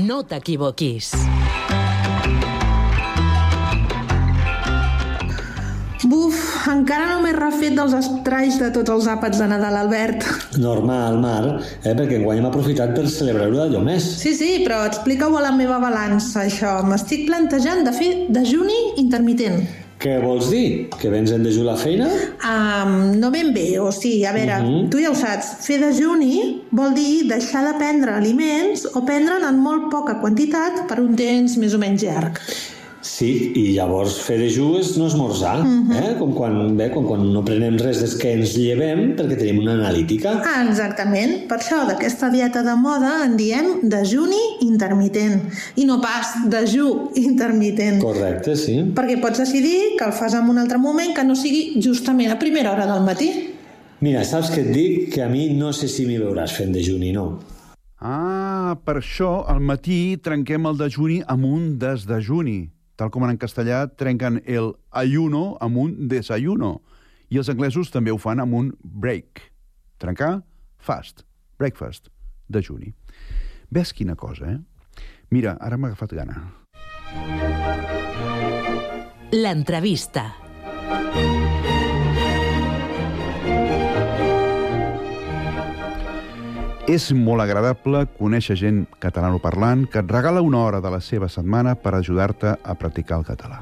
[0.06, 1.10] No t'equivoquis.
[6.68, 10.26] Encara no m'he refet dels estralls de tots els àpats de Nadal, Albert.
[10.60, 11.44] Normal, Mar,
[11.82, 11.94] eh?
[11.94, 14.06] perquè enguany hem aprofitat per celebrar-ho d'allò més.
[14.20, 16.80] Sí, sí, però explica-ho a la meva balança, això.
[16.86, 19.62] M'estic plantejant de fer dejuni intermitent.
[20.00, 20.88] Què vols dir?
[20.96, 22.06] Que vens en dejú la feina?
[22.48, 24.88] Um, no ben bé, o sigui, a veure, uh -huh.
[24.88, 29.58] tu ja ho saps, fer dejuni vol dir deixar de prendre aliments o prendre'n en
[29.60, 32.40] molt poca quantitat per un temps més o menys llarg.
[33.00, 35.96] Sí, i llavors fer dejú és no esmorzar, uh -huh.
[35.96, 36.16] eh?
[36.18, 39.72] com, quan, bé, com quan no prenem res des que ens llevem perquè tenim una
[39.72, 40.42] analítica.
[40.44, 41.48] Ah, exactament.
[41.48, 45.40] Per això d'aquesta dieta de moda en diem dejuni intermitent
[45.76, 48.02] i no pas dejú intermitent.
[48.02, 48.92] Correcte, sí.
[48.94, 52.38] Perquè pots decidir que el fas en un altre moment que no sigui justament a
[52.38, 53.30] primera hora del matí.
[54.00, 55.14] Mira, saps què et dic?
[55.14, 57.38] Que a mi no sé si m'hi veuràs fent dejuni, no.
[57.98, 63.86] Ah, per això al matí trenquem el dejuni amb un desdejuni tal com en castellà
[63.96, 66.80] trenquen el ayuno amb un desayuno.
[67.32, 69.40] I els anglesos també ho fan amb un break.
[70.02, 70.42] Trencar,
[70.76, 71.24] fast,
[71.60, 72.10] breakfast,
[72.48, 72.92] dejuni.
[73.72, 74.58] Ves quina cosa, eh?
[75.30, 76.44] Mira, ara m'ha agafat gana.
[79.32, 80.49] L'entrevista.
[86.88, 91.74] És molt agradable conèixer gent catalanoparlant que et regala una hora de la seva setmana
[91.76, 93.60] per ajudar-te a practicar el català.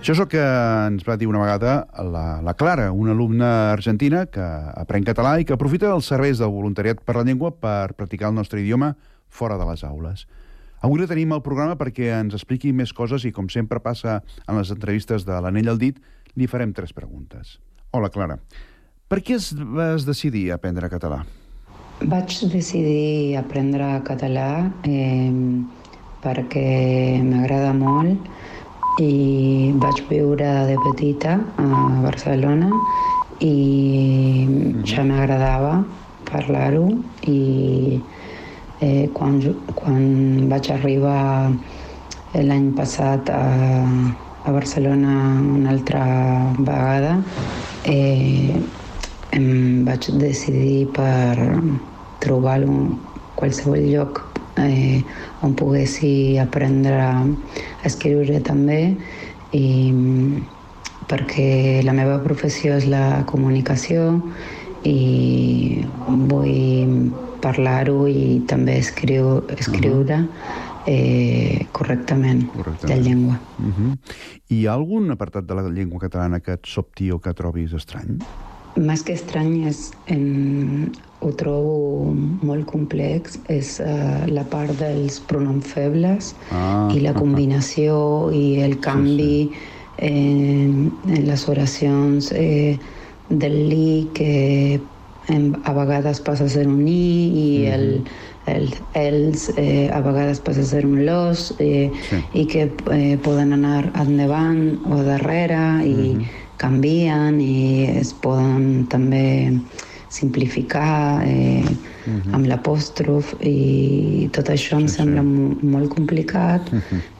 [0.00, 1.74] Això és el que ens va dir una vegada
[2.06, 4.44] la, la Clara, una alumna argentina que
[4.80, 8.38] aprèn català i que aprofita els serveis del voluntariat per la llengua per practicar el
[8.38, 8.94] nostre idioma
[9.28, 10.24] fora de les aules.
[10.80, 14.56] Avui la tenim al programa perquè ens expliqui més coses i, com sempre passa en
[14.56, 16.00] les entrevistes de l'Anell al dit,
[16.32, 17.58] li farem tres preguntes.
[17.90, 18.38] Hola, Clara.
[19.10, 21.24] Per què es vas decidir a aprendre català?
[22.00, 25.28] Vaig decidir aprendre català eh,
[26.24, 28.24] perquè m'agrada molt
[29.04, 31.66] i vaig viure de petita a
[32.00, 32.70] Barcelona
[33.44, 34.48] i
[34.88, 35.74] ja m'agradava
[36.24, 36.86] parlar-ho
[37.28, 38.00] i
[38.80, 39.36] eh, quan,
[39.76, 41.52] quan vaig arribar
[42.32, 43.44] l'any passat a,
[44.48, 45.20] a Barcelona
[45.52, 46.08] una altra
[46.56, 47.20] vegada
[47.84, 48.56] eh,
[49.36, 51.36] em vaig decidir per
[52.20, 52.98] trobar un,
[53.34, 54.22] qualsevol lloc
[54.60, 55.02] eh,
[55.42, 57.14] on poguessi aprendre a
[57.88, 58.80] escriure també
[59.56, 59.66] i
[61.10, 64.20] perquè la meva professió és la comunicació
[64.86, 65.82] i
[66.30, 67.10] vull
[67.42, 70.20] parlar-ho i també escriu, escriure
[70.86, 72.90] eh, correctament, Correctament.
[72.90, 73.40] la llengua.
[73.58, 73.98] Uh -huh.
[74.48, 78.18] Hi ha algun apartat de la llengua catalana que et sobti o que trobis estrany?
[78.76, 82.14] Més que estrany és, en, ho trobo
[82.46, 87.18] molt complex, és uh, la part dels pronoms febles Ah, i la ah, ah.
[87.18, 87.98] combinació
[88.36, 89.50] i el canvi
[90.00, 92.78] en, en les oracions eh,
[93.28, 94.80] del li que
[95.28, 96.96] en, a vegades passa a ser un i
[97.44, 97.86] i el,
[98.50, 101.90] el els eh, a vegades passa a ser un los eh,
[102.32, 106.16] i que eh, poden anar endavant o darrere i
[106.60, 109.24] canvien i es poden també
[110.10, 111.64] simplificar eh,
[112.34, 116.72] amb l'apòstrof i tot això em sembla mo- molt complicat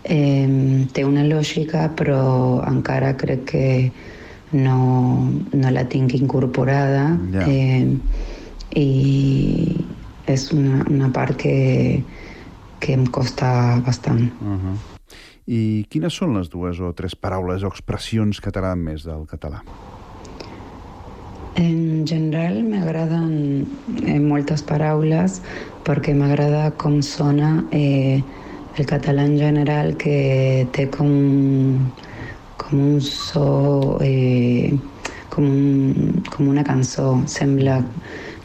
[0.05, 0.48] eh,
[0.92, 2.22] té una lògica però
[2.66, 3.66] encara crec que
[4.53, 7.46] no, no la tinc incorporada Ja.
[7.46, 7.87] eh,
[8.74, 9.87] i
[10.26, 12.03] és una, una part que,
[12.79, 14.31] que em costa bastant.
[14.42, 14.74] Uh -huh.
[15.46, 19.62] I quines són les dues o tres paraules o expressions que t'agraden més del català?
[21.61, 23.33] En general m'agraden
[24.07, 25.40] eh, moltes paraules
[25.85, 28.22] perquè m'agrada com sona eh,
[28.79, 31.11] el català en general que té com,
[32.61, 34.70] com un so, eh,
[35.31, 37.18] com, un, com una cançó.
[37.26, 37.81] Sembla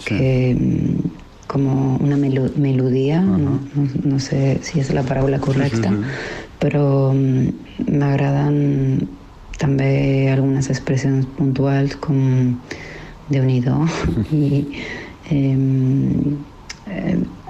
[0.06, 1.14] que mm,
[1.48, 1.68] com
[2.02, 5.94] una melo melodia, no, no, no sé si és la paraula correcta,
[6.62, 8.58] però mm, m'agraden
[9.60, 9.92] també
[10.32, 12.56] algunes expressions puntuals com
[13.26, 13.78] Déu-n'hi-do
[14.38, 14.62] i
[15.34, 15.56] eh,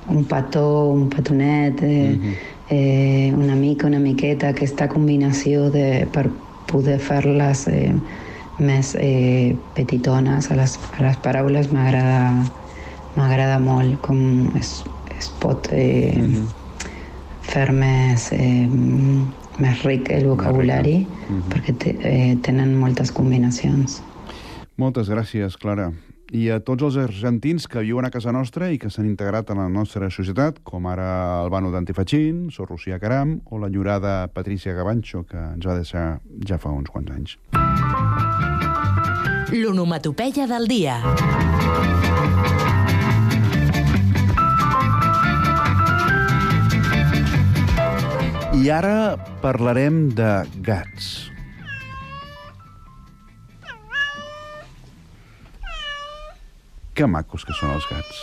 [0.07, 2.35] un petó, un petonet, eh,
[2.69, 6.29] eh, una mica, una miqueta, aquesta combinació de, per
[6.69, 7.91] poder fer-les eh,
[8.57, 12.45] més eh, petitones a les, a les paraules m'agrada
[13.15, 14.77] m'agrada molt com es,
[15.17, 16.15] es pot eh,
[17.45, 18.67] fer més, eh,
[19.61, 20.97] més ric el vocabulari
[21.51, 24.01] perquè te, eh, tenen moltes combinacions.
[24.77, 25.91] Moltes gràcies, Clara.
[26.33, 29.61] I a tots els argentins que viuen a casa nostra i que s'han integrat en
[29.61, 35.23] la nostra societat, com ara Albano d'Antifachín, Sor Lucía Caram o la llorada Patricia Gabancho,
[35.29, 37.37] que ens va deixar ja fa uns quants anys.
[39.53, 40.97] L'onomatopeia del dia.
[48.55, 51.27] I ara parlarem de gats.
[56.95, 58.21] Que macos que són els gats.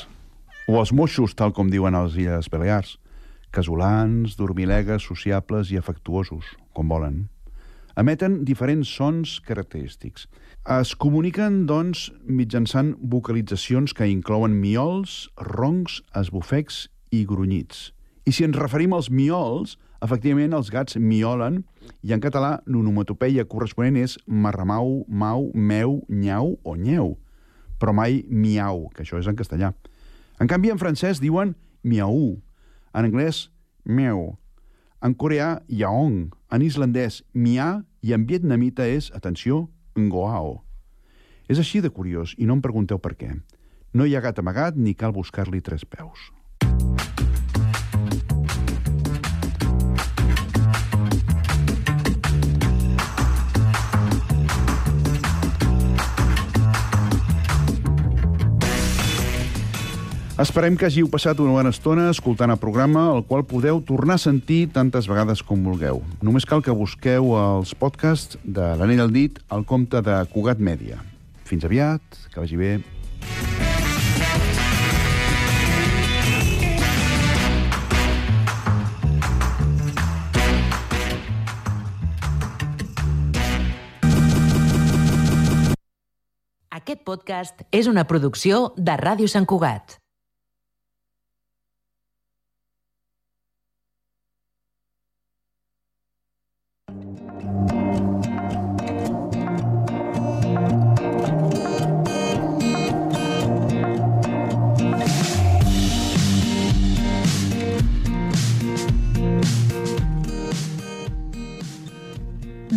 [0.73, 2.95] O els moixos, tal com diuen a les Illes Balears.
[3.53, 7.27] Casolans, dormilegues, sociables i afectuosos, com volen.
[8.01, 10.31] Emeten diferents sons característics.
[10.81, 17.91] Es comuniquen, doncs, mitjançant vocalitzacions que inclouen miols, roncs, esbufecs i grunyits.
[18.25, 21.63] I si ens referim als miols, efectivament els gats miolen
[22.03, 27.15] i en català l'onomatopeia corresponent és marramau, mau, meu, nyau o nyeu,
[27.79, 29.73] però mai miau, que això és en castellà.
[30.43, 32.37] En canvi, en francès diuen miau,
[32.93, 33.47] en anglès
[33.85, 34.37] meu,
[35.03, 40.61] en coreà yaong, en islandès mia i en vietnamita és, atenció, ngoao.
[41.51, 43.33] És així de curiós i no em pregunteu per què.
[43.93, 46.31] No hi ha gat amagat ni cal buscar-li tres peus.
[60.43, 64.23] Esperem que hàgiu passat una bona estona escoltant el programa, el qual podeu tornar a
[64.23, 66.01] sentir tantes vegades com vulgueu.
[66.19, 70.99] Només cal que busqueu els podcasts de l'Anell al dit al compte de Cugat Mèdia.
[71.47, 72.03] Fins aviat,
[72.35, 72.73] que vagi bé.
[86.83, 90.02] Aquest podcast és una producció de Ràdio Sant Cugat.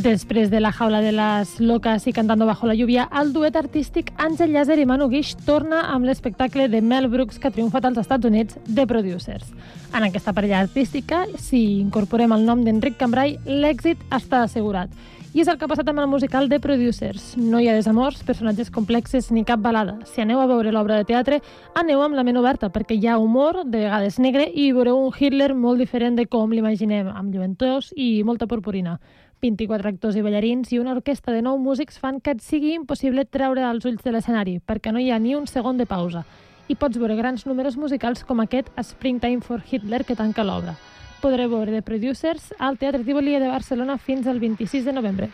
[0.05, 4.11] Després de La jaula de las locas i Cantando bajo la lluvia, el duet artístic
[4.21, 7.97] Àngel Llàcer i Manu Guix torna amb l'espectacle de Mel Brooks que ha triomfat als
[8.03, 9.49] Estats Units de Producers.
[9.97, 14.93] En aquesta parella artística, si incorporem el nom d'Enric Cambrai, l'èxit està assegurat.
[15.33, 17.33] I és el que ha passat amb el musical de Producers.
[17.41, 19.97] No hi ha desamors, personatges complexes ni cap balada.
[20.05, 21.41] Si aneu a veure l'obra de teatre,
[21.73, 25.11] aneu amb la ment oberta, perquè hi ha humor, de vegades negre, i veureu un
[25.17, 28.99] Hitler molt diferent de com l'imaginem, amb lluentors i molta purpurina.
[29.41, 33.25] 24 actors i ballarins i una orquestra de nou músics fan que et sigui impossible
[33.25, 36.25] treure els ulls de l'escenari, perquè no hi ha ni un segon de pausa.
[36.67, 40.75] I pots veure grans números musicals com aquest Springtime for Hitler que tanca l'obra.
[41.21, 45.29] Podreu veure The Producers al Teatre Tivoli de Barcelona fins al 26 de novembre.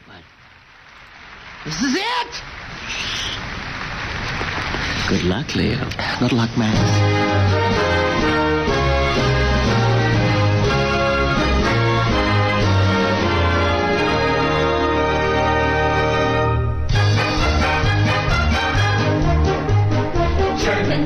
[1.64, 2.44] This is it!
[5.12, 5.78] Good luck, Leo.
[6.20, 7.91] Good luck, man.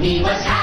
[0.05, 0.54] 你我想。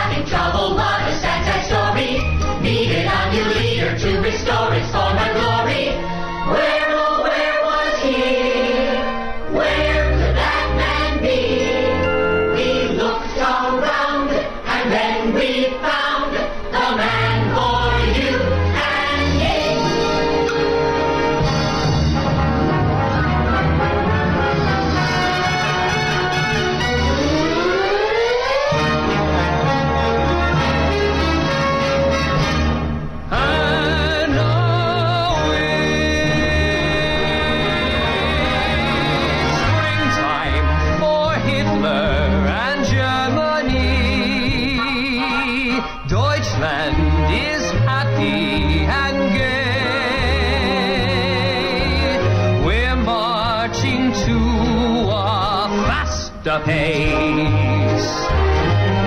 [56.42, 58.10] Faster pace.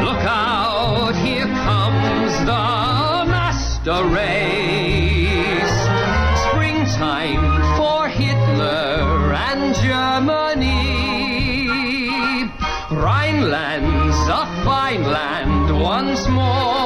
[0.04, 5.76] Look out, here comes the master race.
[6.48, 10.86] Springtime for Hitler and Germany.
[12.92, 16.85] Rhineland's a fine land once more.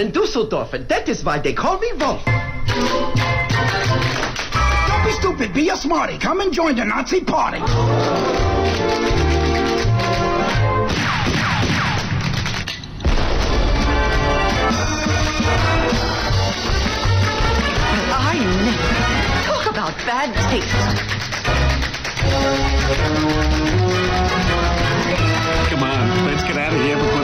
[0.00, 2.24] Born in Dusseldorf, and that is why they call me Wolf.
[4.88, 5.54] Don't be stupid.
[5.54, 6.18] Be a smarty.
[6.18, 7.58] Come and join the Nazi party.
[18.12, 18.34] I
[18.64, 18.94] never
[19.46, 20.68] talk about bad taste.
[25.70, 27.19] Come on, let's get out of here before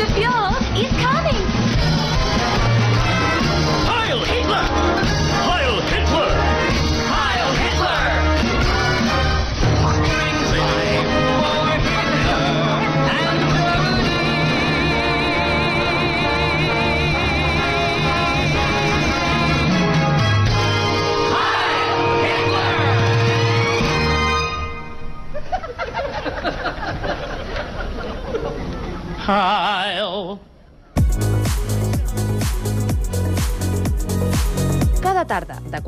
[0.00, 0.59] the fuel.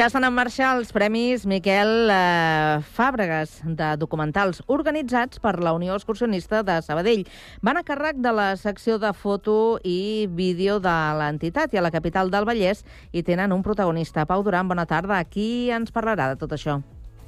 [0.00, 5.92] Ja estan en marxa els Premis Miquel eh, Fàbregas de documentals organitzats per la Unió
[5.92, 7.26] Excursionista de Sabadell.
[7.60, 11.92] Van a càrrec de la secció de foto i vídeo de l'entitat i a la
[11.92, 12.80] capital del Vallès
[13.12, 14.24] i tenen un protagonista.
[14.24, 15.20] Pau Duran, bona tarda.
[15.28, 16.78] Qui ens parlarà de tot això?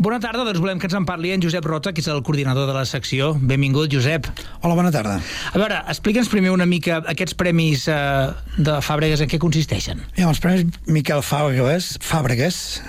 [0.01, 2.67] Bona tarda, doncs volem que ens en parli en Josep Rota, que és el coordinador
[2.67, 3.33] de la secció.
[3.39, 4.27] Benvingut, Josep.
[4.63, 5.19] Hola, bona tarda.
[5.53, 10.03] A veure, explica'ns primer una mica aquests premis eh, de Fàbregas en què consisteixen.
[10.17, 12.81] Bé, els Premis Miquel Fàbregas, Fàbregas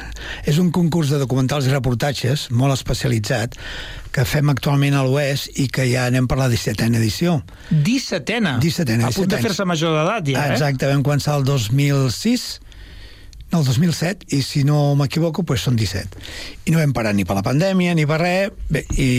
[0.50, 3.60] és un concurs de documentals i reportatges molt especialitzat
[4.14, 7.42] que fem actualment a l'OES i que ja anem per la 17a edició.
[7.70, 8.58] 17a?
[8.64, 9.10] 17a.
[9.10, 9.48] A punt de 17 anys.
[9.50, 10.54] fer-se major d'edat, ja, eh?
[10.58, 12.48] Exacte, vam començar el 2006
[13.54, 16.24] no, el 2007, i si no m'equivoco, doncs són 17.
[16.66, 19.12] I no vam parar ni per la pandèmia, ni per res, bé, i,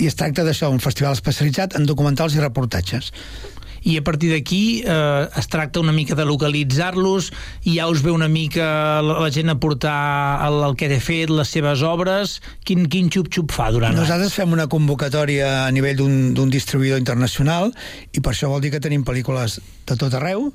[0.00, 3.10] i es tracta d'això, un festival especialitzat en documentals i reportatges.
[3.80, 7.30] I a partir d'aquí eh, es tracta una mica de localitzar-los
[7.64, 9.96] i ja us ve una mica la, la gent a portar
[10.44, 12.36] el, el que he fet, les seves obres.
[12.68, 13.96] Quin, quin xup-xup fa durant?
[13.96, 17.72] Nosaltres fem una convocatòria a nivell d'un d'un distribuïdor internacional
[18.12, 20.50] i per això vol dir que tenim pel·lícules de tot arreu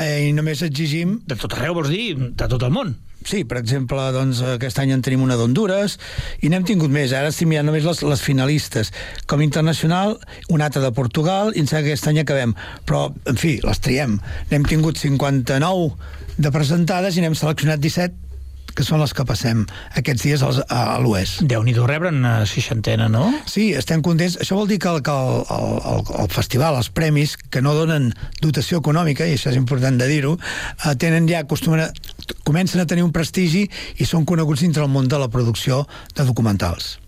[0.00, 1.20] eh, i només exigim...
[1.28, 2.16] De tot arreu vols dir?
[2.16, 2.96] De tot el món?
[3.20, 5.98] Sí, per exemple, doncs, aquest any en tenim una d'Honduras
[6.40, 7.12] i n'hem tingut més.
[7.12, 8.92] Ara estem mirant només les, les finalistes.
[9.28, 10.16] Com internacional,
[10.48, 12.56] una altra de Portugal i em sembla que aquest any acabem.
[12.88, 14.16] Però, en fi, les triem.
[14.50, 18.29] N'hem tingut 59 de presentades i n'hem seleccionat 17
[18.76, 19.64] que són les que passem
[19.98, 21.38] aquests dies als, a l'OES.
[21.50, 23.26] Déu-n'hi-do rebre una seixantena, no?
[23.50, 24.38] Sí, estem contents.
[24.42, 27.74] Això vol dir que, el, que el, el, el, el festival, els premis, que no
[27.76, 28.10] donen
[28.40, 31.90] dotació econòmica, i això és important de dir-ho, eh, tenen ja, acostumen a,
[32.46, 33.66] comencen a tenir un prestigi
[33.98, 35.84] i són coneguts dintre el món de la producció
[36.16, 36.98] de documentals.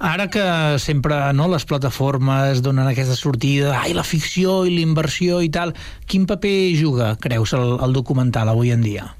[0.00, 0.42] Ara que
[0.80, 5.74] sempre no, les plataformes donen aquesta sortida, ai, la ficció i la inversió i tal,
[6.08, 9.10] quin paper juga, creus, el, el documental avui en dia?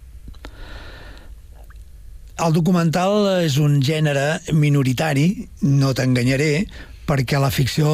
[2.41, 6.65] El documental és un gènere minoritari, no t'enganyaré,
[7.07, 7.91] perquè la ficció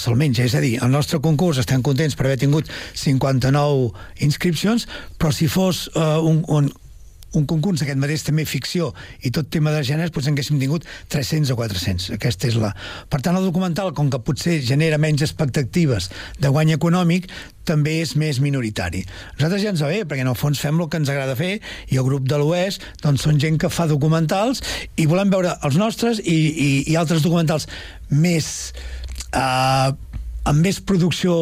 [0.00, 0.46] se'l menja.
[0.46, 3.90] És a dir, el nostre concurs estem contents per haver tingut 59
[4.24, 4.86] inscripcions,
[5.18, 6.70] però si fos uh, un, un,
[7.38, 8.92] un concurs aquest mateix també ficció
[9.26, 12.10] i tot tema de gèneres, potser en haguéssim tingut 300 o 400.
[12.16, 12.70] Aquesta és la...
[13.10, 16.10] Per tant, el documental, com que potser genera menys expectatives
[16.40, 17.28] de guany econòmic,
[17.64, 19.02] també és més minoritari.
[19.38, 21.58] Nosaltres ja ens va bé, perquè en el fons fem el que ens agrada fer,
[21.88, 24.62] i el grup de l'OES doncs, són gent que fa documentals
[25.00, 27.68] i volem veure els nostres i, i, i altres documentals
[28.10, 28.72] més...
[29.34, 29.94] Eh,
[30.44, 31.34] amb més producció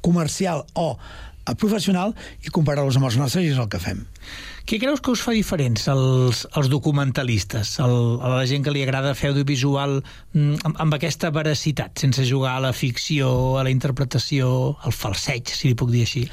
[0.00, 0.94] comercial o
[1.46, 4.04] a professional i comparar-los amb els nostres i és el que fem.
[4.66, 8.82] Què creus que us fa diferents els, els documentalistes, el, a la gent que li
[8.82, 13.30] agrada fer audiovisual mm, amb, amb aquesta veracitat, sense jugar a la ficció,
[13.60, 14.50] a la interpretació,
[14.82, 16.26] al falseig, si li puc dir així?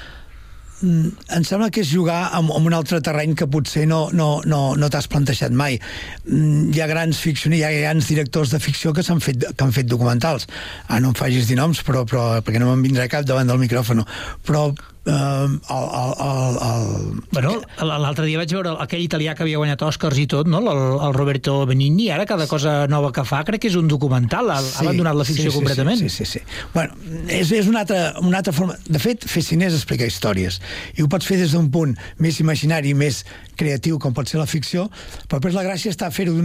[0.83, 4.41] Mm, em sembla que és jugar amb, amb un altre terreny que potser no, no,
[4.49, 5.77] no, no t'has plantejat mai.
[6.25, 9.63] Mm, Hi ha grans ficcionistes, hi ha grans directors de ficció que, s'han fet, que
[9.63, 10.49] han fet documentals.
[10.89, 13.61] Ah, no em facis dir noms, però, però, perquè no me'n vindrà cap davant del
[13.61, 14.03] micròfon.
[14.43, 14.71] Però
[15.05, 17.23] eh, el, el, el, el...
[17.31, 20.61] Bueno, l'altre dia vaig veure aquell italià que havia guanyat Oscars i tot, no?
[20.63, 24.51] el, el Roberto Benigni, ara cada cosa nova que fa crec que és un documental,
[24.53, 25.99] ha, sí, abandonat la ficció sí, sí, completament.
[25.99, 26.39] Sí, sí, sí.
[26.39, 26.67] sí.
[26.73, 26.97] Bueno,
[27.27, 28.77] és, és una, altra, una altra forma...
[28.87, 30.59] De fet, fer cine és explicar històries.
[30.97, 33.23] I ho pots fer des d'un punt més imaginari, més
[33.59, 34.87] creatiu, com pot ser la ficció,
[35.27, 36.35] però després la gràcia està fer-ho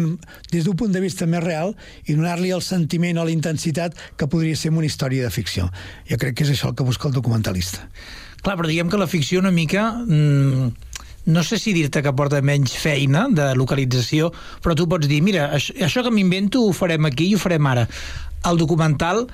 [0.53, 1.75] des d'un punt de vista més real
[2.07, 5.69] i donar-li el sentiment o la intensitat que podria ser una història de ficció.
[6.09, 7.87] Jo crec que és això el que busca el documentalista.
[8.43, 9.91] Clar, però diguem que la ficció una mica...
[10.05, 10.71] Mm,
[11.29, 14.31] no sé si dir-te que porta menys feina de localització,
[14.65, 17.69] però tu pots dir, mira, això, això que m'invento ho farem aquí i ho farem
[17.69, 17.85] ara.
[18.49, 19.27] El documental,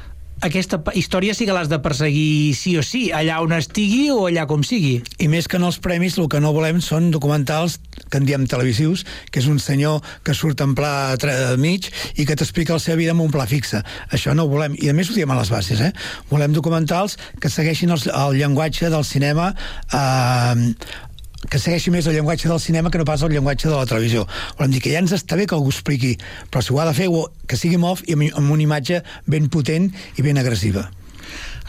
[0.45, 4.45] aquesta història sí que l'has de perseguir sí o sí, allà on estigui o allà
[4.51, 4.99] com sigui.
[5.17, 7.79] I més que en els premis, el que no volem són documentals
[8.13, 11.17] que en diem televisius, que és un senyor que surt en pla
[11.61, 11.89] mig
[12.21, 13.81] i que t'explica la seva vida amb un pla fixe.
[14.13, 14.77] Això no ho volem.
[14.85, 15.93] I a més ho diem a les bases, eh?
[16.29, 19.53] Volem documentals que segueixin els, el llenguatge del cinema
[19.89, 20.75] eh,
[21.51, 24.27] que segueixi més el llenguatge del cinema que no pas el llenguatge de la televisió.
[24.59, 26.17] Volem dir que ja ens està bé que algú expliqui,
[26.51, 27.09] però si ho ha de fer,
[27.47, 30.89] que sigui off i amb, amb una imatge ben potent i ben agressiva.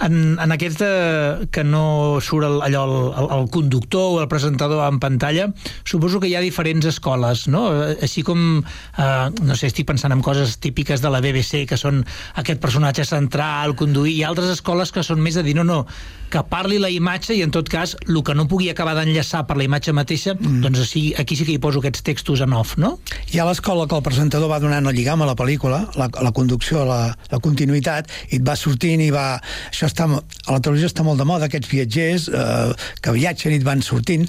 [0.03, 4.83] En, en aquest eh, que no surt el, allò el, el, conductor o el presentador
[4.87, 5.47] en pantalla,
[5.87, 7.69] suposo que hi ha diferents escoles, no?
[8.03, 12.03] Així com, eh, no sé, estic pensant en coses típiques de la BBC, que són
[12.35, 15.85] aquest personatge central, conduir, i altres escoles que són més de dir, no, no,
[16.31, 19.55] que parli la imatge i en tot cas el que no pugui acabar d'enllaçar per
[19.59, 20.61] la imatge mateixa, mm.
[20.65, 22.95] doncs així, aquí sí que hi poso aquests textos en off, no?
[23.31, 26.33] Hi ha l'escola que el presentador va donant el lligam a la pel·lícula, la, la
[26.35, 26.99] conducció, la,
[27.31, 29.27] la continuïtat, i et va sortint i va...
[29.69, 33.55] Això està, mo- a la televisió està molt de moda, aquests viatgers eh, que viatgen
[33.55, 34.27] i van sortint.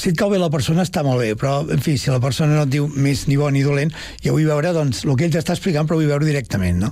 [0.00, 2.54] Si et cau bé la persona està molt bé, però, en fi, si la persona
[2.56, 3.92] no et diu més ni bo ni dolent,
[4.24, 6.88] jo vull veure, doncs, el que ell t'està explicant, però vull veure directament, no?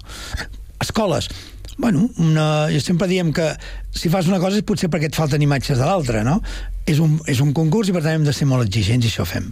[0.84, 1.30] Escoles.
[1.76, 3.48] Bueno, una, jo sempre diem que
[3.90, 6.38] si fas una cosa és potser perquè et falten imatges de l'altra, no?
[6.86, 9.26] És un, és un concurs i per tant hem de ser molt exigents i això
[9.26, 9.48] fem.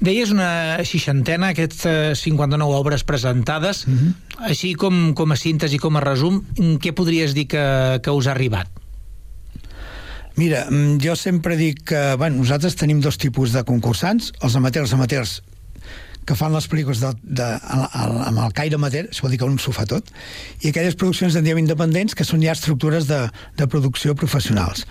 [0.00, 4.14] Deies una seixantena, aquestes 59 obres presentades, mm -hmm.
[4.50, 8.32] així com, com a síntesi, com a resum, què podries dir que, que us ha
[8.32, 8.66] arribat?
[10.36, 14.92] Mira, mm, jo sempre dic que bueno, nosaltres tenim dos tipus de concursants, els amateurs
[14.92, 15.42] amateurs
[16.30, 17.10] que fan les pel·lícules de,
[17.40, 20.12] de, al, amb el caire amateur, vol dir que un s'ho fa tot,
[20.62, 23.24] i aquelles produccions en diem independents que són ja estructures de,
[23.58, 24.86] de producció professionals.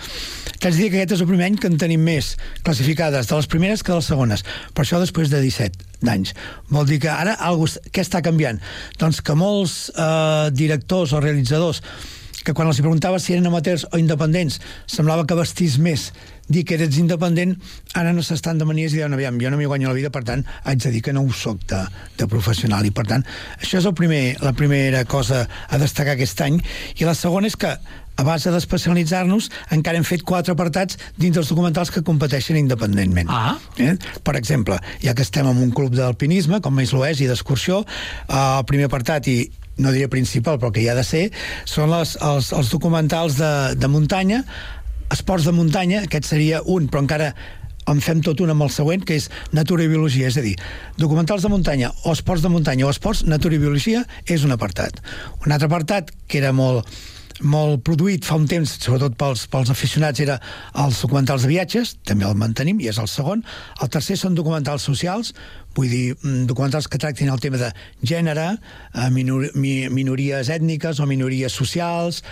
[0.59, 2.33] T'haig de dir que aquest és el primer any que en tenim més
[2.67, 4.43] classificades de les primeres que de les segones,
[4.75, 6.35] per això després de 17 d'anys.
[6.73, 8.59] Vol dir que ara algú, què està canviant?
[8.99, 11.79] Doncs que molts eh, directors o realitzadors
[12.43, 16.09] que quan els preguntava si eren amateurs o independents semblava que vestís més
[16.49, 17.55] dir que eres independent,
[17.93, 20.25] ara no s'estan de manies i diuen, aviam, jo no m'hi guanyo la vida, per
[20.27, 21.83] tant, haig de dir que no ho soc de,
[22.17, 22.85] de professional.
[22.85, 23.25] I, per tant,
[23.61, 26.59] això és el primer, la primera cosa a destacar aquest any.
[26.97, 27.75] I la segona és que,
[28.19, 33.31] a base d'especialitzar-nos, encara hem fet quatre apartats dins dels documentals que competeixen independentment.
[33.31, 33.55] Ah.
[33.79, 33.93] Eh?
[34.25, 38.35] Per exemple, ja que estem en un club d'alpinisme, com és l'Oest i d'excursió, eh,
[38.35, 39.47] el primer apartat, i
[39.79, 41.29] no diria principal, però que hi ha de ser,
[41.63, 44.43] són les, els, els documentals de, de muntanya,
[45.13, 47.33] esports de muntanya, aquest seria un, però encara
[47.89, 50.55] en fem tot un amb el següent, que és natura i biologia, és a dir,
[51.01, 55.01] documentals de muntanya o esports de muntanya o esports, natura i biologia és un apartat.
[55.45, 56.85] Un altre apartat que era molt,
[57.41, 60.39] molt produït fa un temps, sobretot pels, pels aficionats, era
[60.83, 63.43] els documentals de viatges, també el mantenim, i és el segon.
[63.81, 65.33] El tercer són documentals socials,
[65.75, 67.71] vull dir, mm, documentals que tractin el tema de
[68.03, 68.57] gènere,
[68.93, 72.23] eh, minor, mi, minories ètniques o minories socials,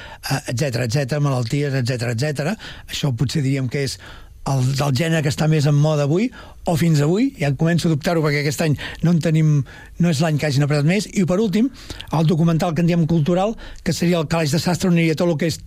[0.47, 2.57] etc etc, malalties, etc etc.
[2.89, 3.99] Això potser diríem que és
[4.47, 6.29] el del gènere que està més en moda avui,
[6.67, 9.55] o fins avui, ja començo a dubtar-ho perquè aquest any no en tenim,
[9.99, 11.71] no és l'any que hagin apretat més, i per últim,
[12.15, 15.31] el documental que en diem cultural, que seria el calaix de sastre, on aniria tot
[15.31, 15.59] el que és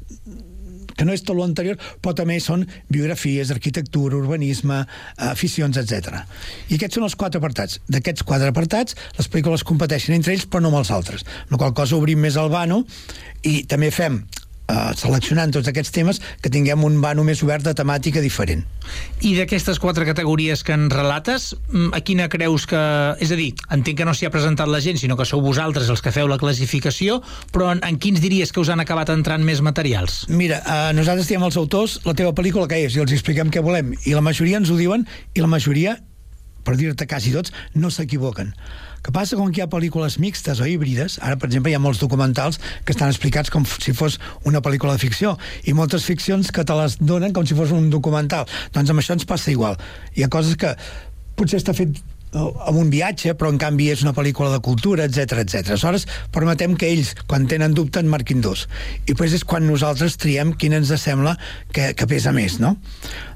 [1.01, 4.83] que no és tot l'anterior, però també són biografies, arquitectura, urbanisme,
[5.31, 6.27] aficions, etc.
[6.69, 7.79] I aquests són els quatre apartats.
[7.89, 11.25] D'aquests quatre apartats, les pel·lícules competeixen entre ells, però no amb els altres.
[11.49, 12.83] La qual cosa obrim més el vano
[13.49, 14.21] i també fem
[14.71, 18.65] eh, seleccionant tots aquests temes que tinguem un vano més obert de temàtica diferent.
[19.27, 22.81] I d'aquestes quatre categories que en relates, mm, a quina creus que...
[23.21, 25.91] És a dir, entenc que no s'hi ha presentat la gent, sinó que sou vosaltres
[25.93, 27.21] els que feu la classificació,
[27.53, 30.25] però en, en quins diries que us han acabat entrant més materials?
[30.29, 33.65] Mira, eh, nosaltres diem als autors la teva pel·lícula que és i els expliquem què
[33.65, 35.99] volem i la majoria ens ho diuen i la majoria
[36.65, 38.53] per dir-te quasi tots, no s'equivoquen.
[39.03, 41.83] Que passa com que hi ha pel·lícules mixtes o híbrides, ara per exemple hi ha
[41.83, 46.53] molts documentals que estan explicats com si fos una pel·lícula de ficció i moltes ficcions
[46.53, 48.49] que te les donen com si fos un documental.
[48.75, 49.81] Doncs amb això ens passa igual.
[50.17, 50.75] Hi ha coses que
[51.37, 52.01] potser està fet
[52.33, 55.73] amb un viatge, però en canvi és una pel·lícula de cultura, etc etc.
[55.75, 58.69] Aleshores, permetem que ells, quan tenen dubte, en marquin dos.
[59.03, 61.37] I després és quan nosaltres triem quin ens sembla
[61.75, 62.77] que, que pesa més, no?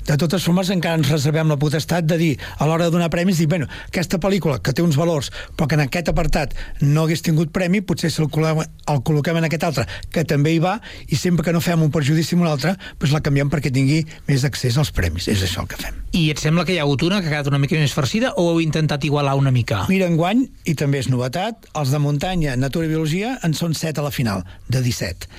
[0.05, 3.39] De totes formes, encara ens reservem la potestat de dir, a l'hora de donar premis,
[3.41, 6.53] dir, bueno, aquesta pel·lícula que té uns valors, però que en aquest apartat
[6.83, 10.53] no hagués tingut premi, potser si el col·loquem, el col·loquem en aquest altre, que també
[10.53, 10.77] hi va,
[11.09, 14.03] i sempre que no fem un perjudici amb un altre, doncs la canviem perquè tingui
[14.29, 15.31] més accés als premis.
[15.33, 15.97] És això el que fem.
[16.15, 18.35] I et sembla que hi ha hagut una que ha quedat una mica més farcida
[18.37, 19.87] o heu intentat igualar una mica?
[19.89, 24.05] Mira, enguany, i també és novetat, els de muntanya, natura i biologia en són 7
[24.05, 25.33] a la final, de 17.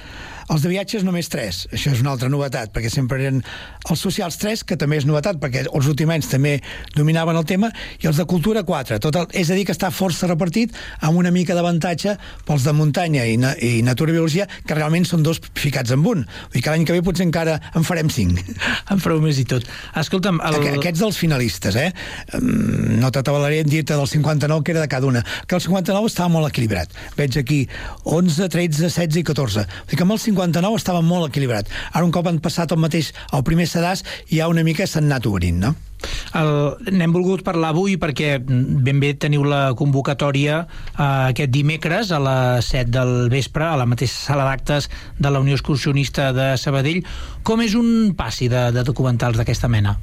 [0.46, 3.40] Els de viatges només 3, això és una altra novetat, perquè sempre eren
[3.90, 6.60] els socials 3, que també és novetat, perquè els últims anys també
[6.94, 9.00] dominaven el tema, i els de cultura 4.
[9.02, 12.14] Tot el, és a dir, que està força repartit amb una mica d'avantatge
[12.46, 16.06] pels de muntanya i, na, i natura i biologia, que realment són dos ficats en
[16.06, 16.22] un.
[16.28, 18.46] Vull dir que l'any que ve potser encara en farem 5.
[18.94, 19.66] En fareu més i tot.
[19.98, 20.38] Escolta'm...
[20.46, 20.60] El...
[20.60, 21.90] Aqu aquests dels finalistes, eh?
[22.38, 26.12] Um, no t'atabalaré en dir-te del 59 que era de cada una, que el 59
[26.12, 26.94] estava molt equilibrat.
[27.18, 27.64] Veig aquí
[28.04, 29.66] 11, 13, 16 i 14.
[29.66, 30.35] Vull dir que amb el 59
[30.76, 31.70] estava molt equilibrat.
[31.92, 35.26] Ara, un cop han passat el mateix al primer sedàs, ja una mica s'han anat
[35.26, 35.76] obrint, no?
[36.36, 42.20] El, n'hem volgut parlar avui perquè ben bé teniu la convocatòria eh, aquest dimecres a
[42.22, 47.06] les 7 del vespre a la mateixa sala d'actes de la Unió Excursionista de Sabadell.
[47.44, 49.98] Com és un passi de, de documentals d'aquesta mena?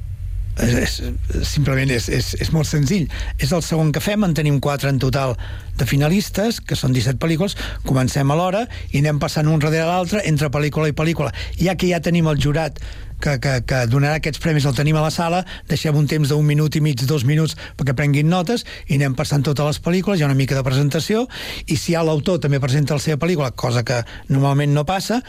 [0.61, 0.99] És,
[1.47, 3.07] simplement és, és, és molt senzill.
[3.41, 5.35] És el segon que fem, en tenim quatre en total
[5.77, 10.21] de finalistes, que són 17 pel·lícules, comencem a l'hora i anem passant un darrere l'altre
[10.29, 11.33] entre pel·lícula i pel·lícula.
[11.59, 12.79] Ja que ja tenim el jurat
[13.23, 16.45] que, que, que donarà aquests premis, el tenim a la sala, deixem un temps d'un
[16.45, 20.25] minut i mig, dos minuts, perquè prenguin notes, i anem passant totes les pel·lícules, hi
[20.25, 21.25] ha una mica de presentació,
[21.65, 25.21] i si hi ha l'autor també presenta la seva pel·lícula, cosa que normalment no passa,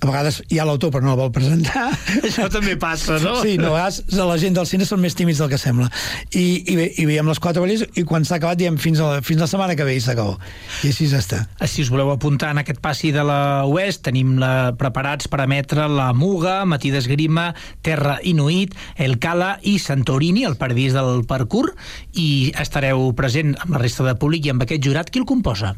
[0.00, 1.90] a vegades hi ha l'autor però no el vol presentar.
[2.24, 3.34] Això també passa, no?
[3.44, 5.90] Sí, no, a vegades la gent del cine són més tímids del que sembla.
[6.32, 9.20] I, i, i veiem les quatre velles i quan s'ha acabat diem fins, a la,
[9.26, 10.38] fins la setmana que ve i s'acabó.
[10.84, 11.42] I així està.
[11.68, 15.88] Si us voleu apuntar en aquest passi de la Oest tenim la, preparats per emetre
[15.90, 17.50] la Muga, Matí d'Esgrima
[17.84, 21.74] Terra Inuit, El Cala i Santorini, el paradís del parkour.
[22.16, 25.74] I estareu present amb la resta de públic i amb aquest jurat qui el composa?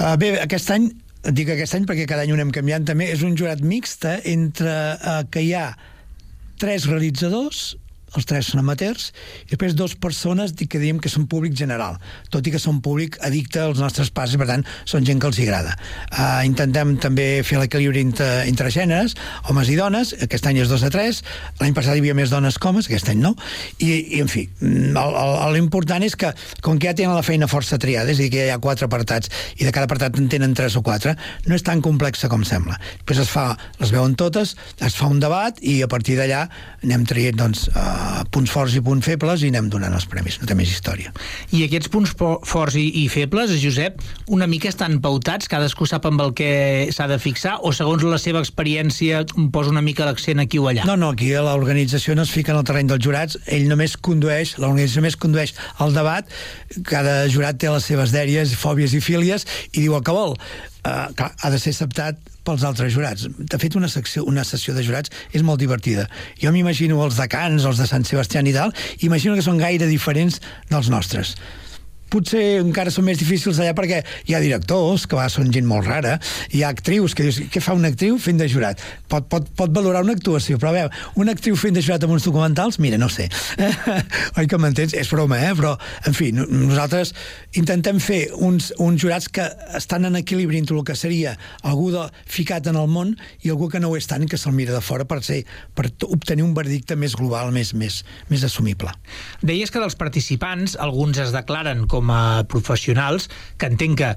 [0.00, 0.90] Uh, bé, aquest any
[1.28, 2.86] dic aquest any perquè cada any ho anem canviant.
[2.88, 5.66] També, és un jurat mixt eh, entre eh, que hi ha
[6.60, 7.74] tres realitzadors
[8.16, 9.10] els tres són amateurs,
[9.46, 11.98] i després dues persones que diem que són públic general,
[12.30, 15.40] tot i que són públic addicte als nostres passos, per tant, són gent que els
[15.42, 15.76] agrada.
[16.10, 19.16] Uh, intentem també fer l'equilibri entre, entre gèneres,
[19.50, 21.22] homes i dones, aquest any és 2 a 3,
[21.60, 23.34] l'any passat hi havia més dones que homes, aquest any no,
[23.78, 26.32] i, i en fi, l'important és que,
[26.64, 28.60] com que ja tenen la feina força triada, és a dir, que ja hi ha
[28.62, 32.30] quatre apartats, i de cada apartat en tenen tres o quatre, no és tan complexa
[32.32, 32.78] com sembla.
[33.00, 33.46] Després es fa,
[33.80, 36.46] les veuen totes, es fa un debat, i a partir d'allà
[36.84, 37.99] anem traient, doncs, uh,
[38.30, 41.12] punts forts i punts febles i anem donant els premis, no té més història.
[41.56, 44.00] I aquests punts forts i, i febles, Josep,
[44.32, 46.50] una mica estan pautats, cadascú sap amb el que
[46.94, 50.86] s'ha de fixar, o segons la seva experiència posa una mica l'accent aquí o allà?
[50.88, 54.56] No, no, aquí l'organització no es fica en el terreny dels jurats, ell només condueix,
[54.58, 56.28] l'organització només condueix el debat,
[56.88, 60.36] cada jurat té les seves dèries, fòbies i fílies, i diu el que vol.
[60.80, 62.20] Uh, clar, ha de ser acceptat
[62.50, 63.28] pels altres jurats.
[63.38, 66.08] De fet, una, secció, una sessió de jurats és molt divertida.
[66.42, 68.74] Jo m'imagino els de Cans, els de Sant Sebastià i tal,
[69.06, 70.40] imagino que són gaire diferents
[70.70, 71.36] dels nostres
[72.10, 75.86] potser encara són més difícils allà perquè hi ha directors, que va, són gent molt
[75.88, 76.18] rara,
[76.54, 78.82] hi ha actrius, que dius, què fa una actriu fent de jurat?
[79.10, 82.26] Pot, pot, pot valorar una actuació, però veure, una actriu fent de jurat amb uns
[82.26, 83.28] documentals, mira, no sé.
[84.38, 84.94] Oi que m'entens?
[84.98, 85.52] És broma, eh?
[85.58, 85.74] Però,
[86.06, 87.14] en fi, nosaltres
[87.58, 89.46] intentem fer uns, uns jurats que
[89.78, 91.36] estan en equilibri entre el que seria
[91.66, 94.54] algú de, ficat en el món i algú que no ho és tant, que se'l
[94.56, 95.42] mira de fora per, ser,
[95.76, 98.00] per obtenir un verdicte més global, més, més,
[98.30, 98.92] més assumible.
[99.42, 103.28] Deies que dels participants alguns es declaren com com a professionals,
[103.60, 104.14] que entenc que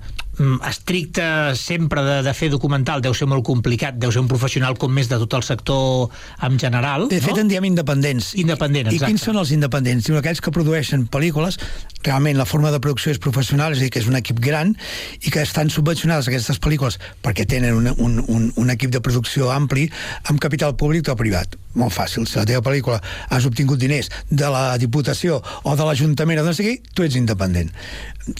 [0.68, 4.92] estricte sempre de, de fer documental deu ser molt complicat, deu ser un professional com
[4.94, 6.10] més de tot el sector
[6.42, 7.06] en general.
[7.12, 7.44] De fet, no?
[7.44, 8.34] en diem independents.
[8.42, 10.08] Independents, I, I quins són els independents?
[10.10, 11.60] Diuen aquells que produeixen pel·lícules,
[12.04, 14.74] realment la forma de producció és professional, és a dir, que és un equip gran,
[15.22, 19.52] i que estan subvencionades aquestes pel·lícules perquè tenen un, un, un, un equip de producció
[19.54, 19.86] ampli
[20.32, 21.60] amb capital públic o privat.
[21.78, 22.26] Molt fàcil.
[22.30, 23.00] Si la teva pel·lícula
[23.34, 27.18] has obtingut diners de la Diputació o de l'Ajuntament o no sé què, tu ets
[27.18, 27.72] independent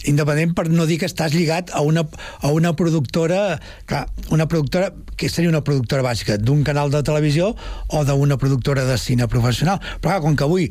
[0.08, 2.06] independent per no dir que estàs lligat a una,
[2.40, 6.38] a una productora clar, una productora que seria una productora bàsica?
[6.40, 7.52] D'un canal de televisió
[7.88, 9.80] o d'una productora de cine professional?
[10.00, 10.70] Però clar, com que avui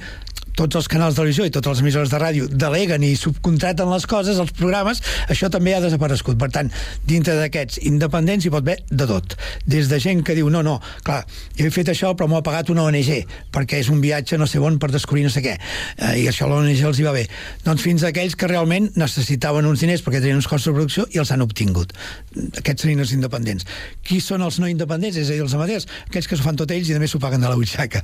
[0.58, 4.06] tots els canals de televisió i totes les emissores de ràdio deleguen i subcontraten les
[4.10, 5.02] coses, els programes,
[5.32, 6.38] això també ha desaparegut.
[6.40, 6.70] Per tant,
[7.10, 9.36] dintre d'aquests independents hi pot haver de tot.
[9.70, 11.24] Des de gent que diu, no, no, clar,
[11.58, 13.12] jo he fet això però m'ho ha pagat una ONG,
[13.54, 16.46] perquè és un viatge no sé on per descobrir no sé què, eh, i això
[16.46, 17.26] a l'ONG els hi va bé.
[17.66, 21.08] Doncs fins a aquells que realment necessitaven uns diners perquè tenien uns costos de producció
[21.12, 21.96] i els han obtingut.
[22.62, 23.66] Aquests serien els independents.
[24.06, 25.18] Qui són els no independents?
[25.18, 27.42] És a dir, els amateurs, aquells que s'ho fan tot ells i també s'ho paguen
[27.42, 28.04] de la butxaca.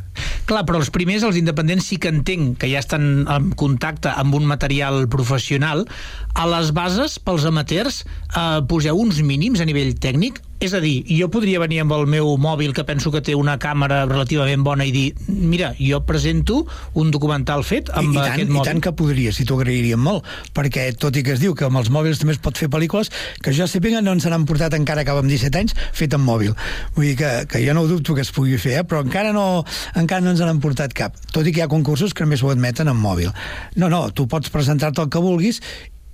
[0.50, 4.36] Clar, però els primers, els independents, sí que entenc que ja estan en contacte amb
[4.38, 5.86] un material professional,
[6.34, 8.04] a les bases, pels amateurs,
[8.36, 10.42] eh, poseu uns mínims a nivell tècnic?
[10.60, 13.54] És a dir, jo podria venir amb el meu mòbil que penso que té una
[13.64, 16.66] càmera relativament bona i dir, mira, jo presento
[17.00, 18.60] un documental fet amb I, i tant, aquest mòbil.
[18.60, 20.26] I tant que podria, si t'ho agrairíem molt,
[20.58, 23.08] perquè tot i que es diu que amb els mòbils també es pot fer pel·lícules,
[23.40, 26.52] que jo sàpiga no ens n'han portat encara cap amb 17 anys fet amb mòbil.
[26.98, 28.84] Vull dir que, que jo no ho dubto que es pugui fer, eh?
[28.84, 29.64] però encara no,
[29.96, 31.16] encara no ens n'han portat cap.
[31.32, 33.32] Tot i que hi ha concursos que només ho admeten amb mòbil.
[33.80, 35.64] No, no, tu pots presentar-te el que vulguis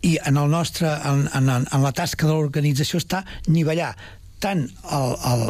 [0.05, 3.95] i en el nostre, en, en, en la tasca de l'organització està nivellar
[4.45, 5.45] tant el, el,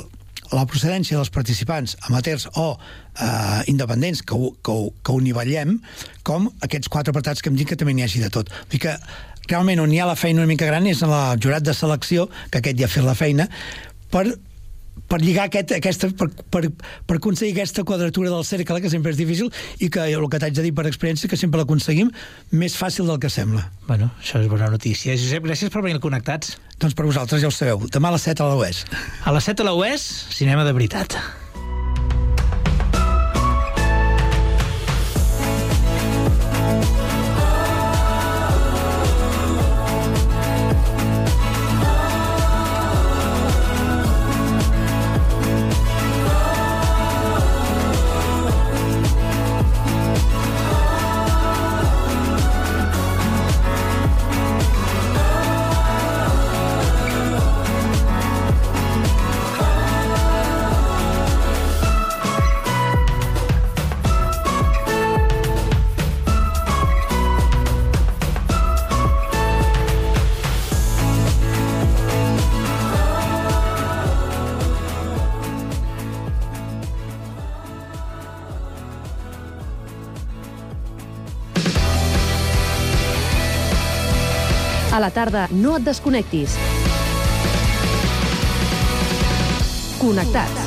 [0.56, 5.78] la procedència dels participants amateurs o eh, independents que ho, que, ho, que ho nivellem
[6.28, 8.52] com aquests quatre apartats que hem dit que també n'hi hagi de tot.
[8.72, 8.96] Vull que
[9.50, 12.30] realment on hi ha la feina una mica gran és en el jurat de selecció,
[12.52, 13.50] que aquest ja ha fet la feina,
[14.14, 14.28] per
[15.10, 16.64] per lligar aquest, aquesta, per, per,
[17.06, 20.58] per aconseguir aquesta quadratura del cercle, que sempre és difícil, i que el que t'haig
[20.58, 22.12] de dir per experiència, que sempre l'aconseguim
[22.56, 23.68] més fàcil del que sembla.
[23.88, 25.16] Bueno, això és bona notícia.
[25.20, 26.58] Josep, gràcies per venir al Connectats.
[26.82, 27.88] Doncs per vosaltres ja ho sabeu.
[27.92, 28.86] Demà a les 7 a la UES.
[29.24, 31.20] A les 7 a la UES, cinema de veritat.
[85.16, 86.60] Tarda, no et desconnectis.
[90.02, 90.65] Connectats.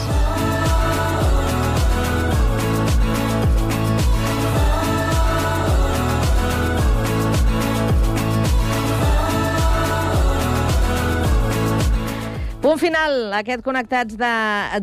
[12.68, 14.30] Punt final, aquest Connectats de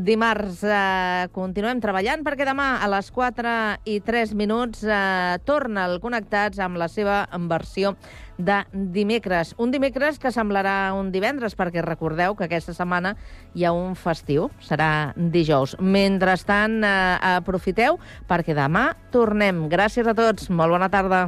[0.01, 0.63] dimarts.
[0.65, 3.51] Eh, continuem treballant perquè demà a les 4
[3.85, 7.93] i 3 minuts eh, torna el Connectats amb la seva versió
[8.41, 9.53] de dimecres.
[9.61, 13.13] Un dimecres que semblarà un divendres perquè recordeu que aquesta setmana
[13.53, 15.77] hi ha un festiu, serà dijous.
[15.77, 19.67] Mentrestant, eh, aprofiteu perquè demà tornem.
[19.69, 21.27] Gràcies a tots, molt bona tarda.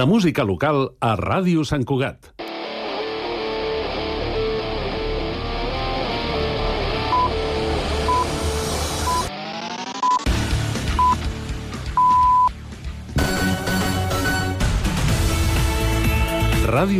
[0.00, 2.39] La música local a Ràdio Sant Cugat.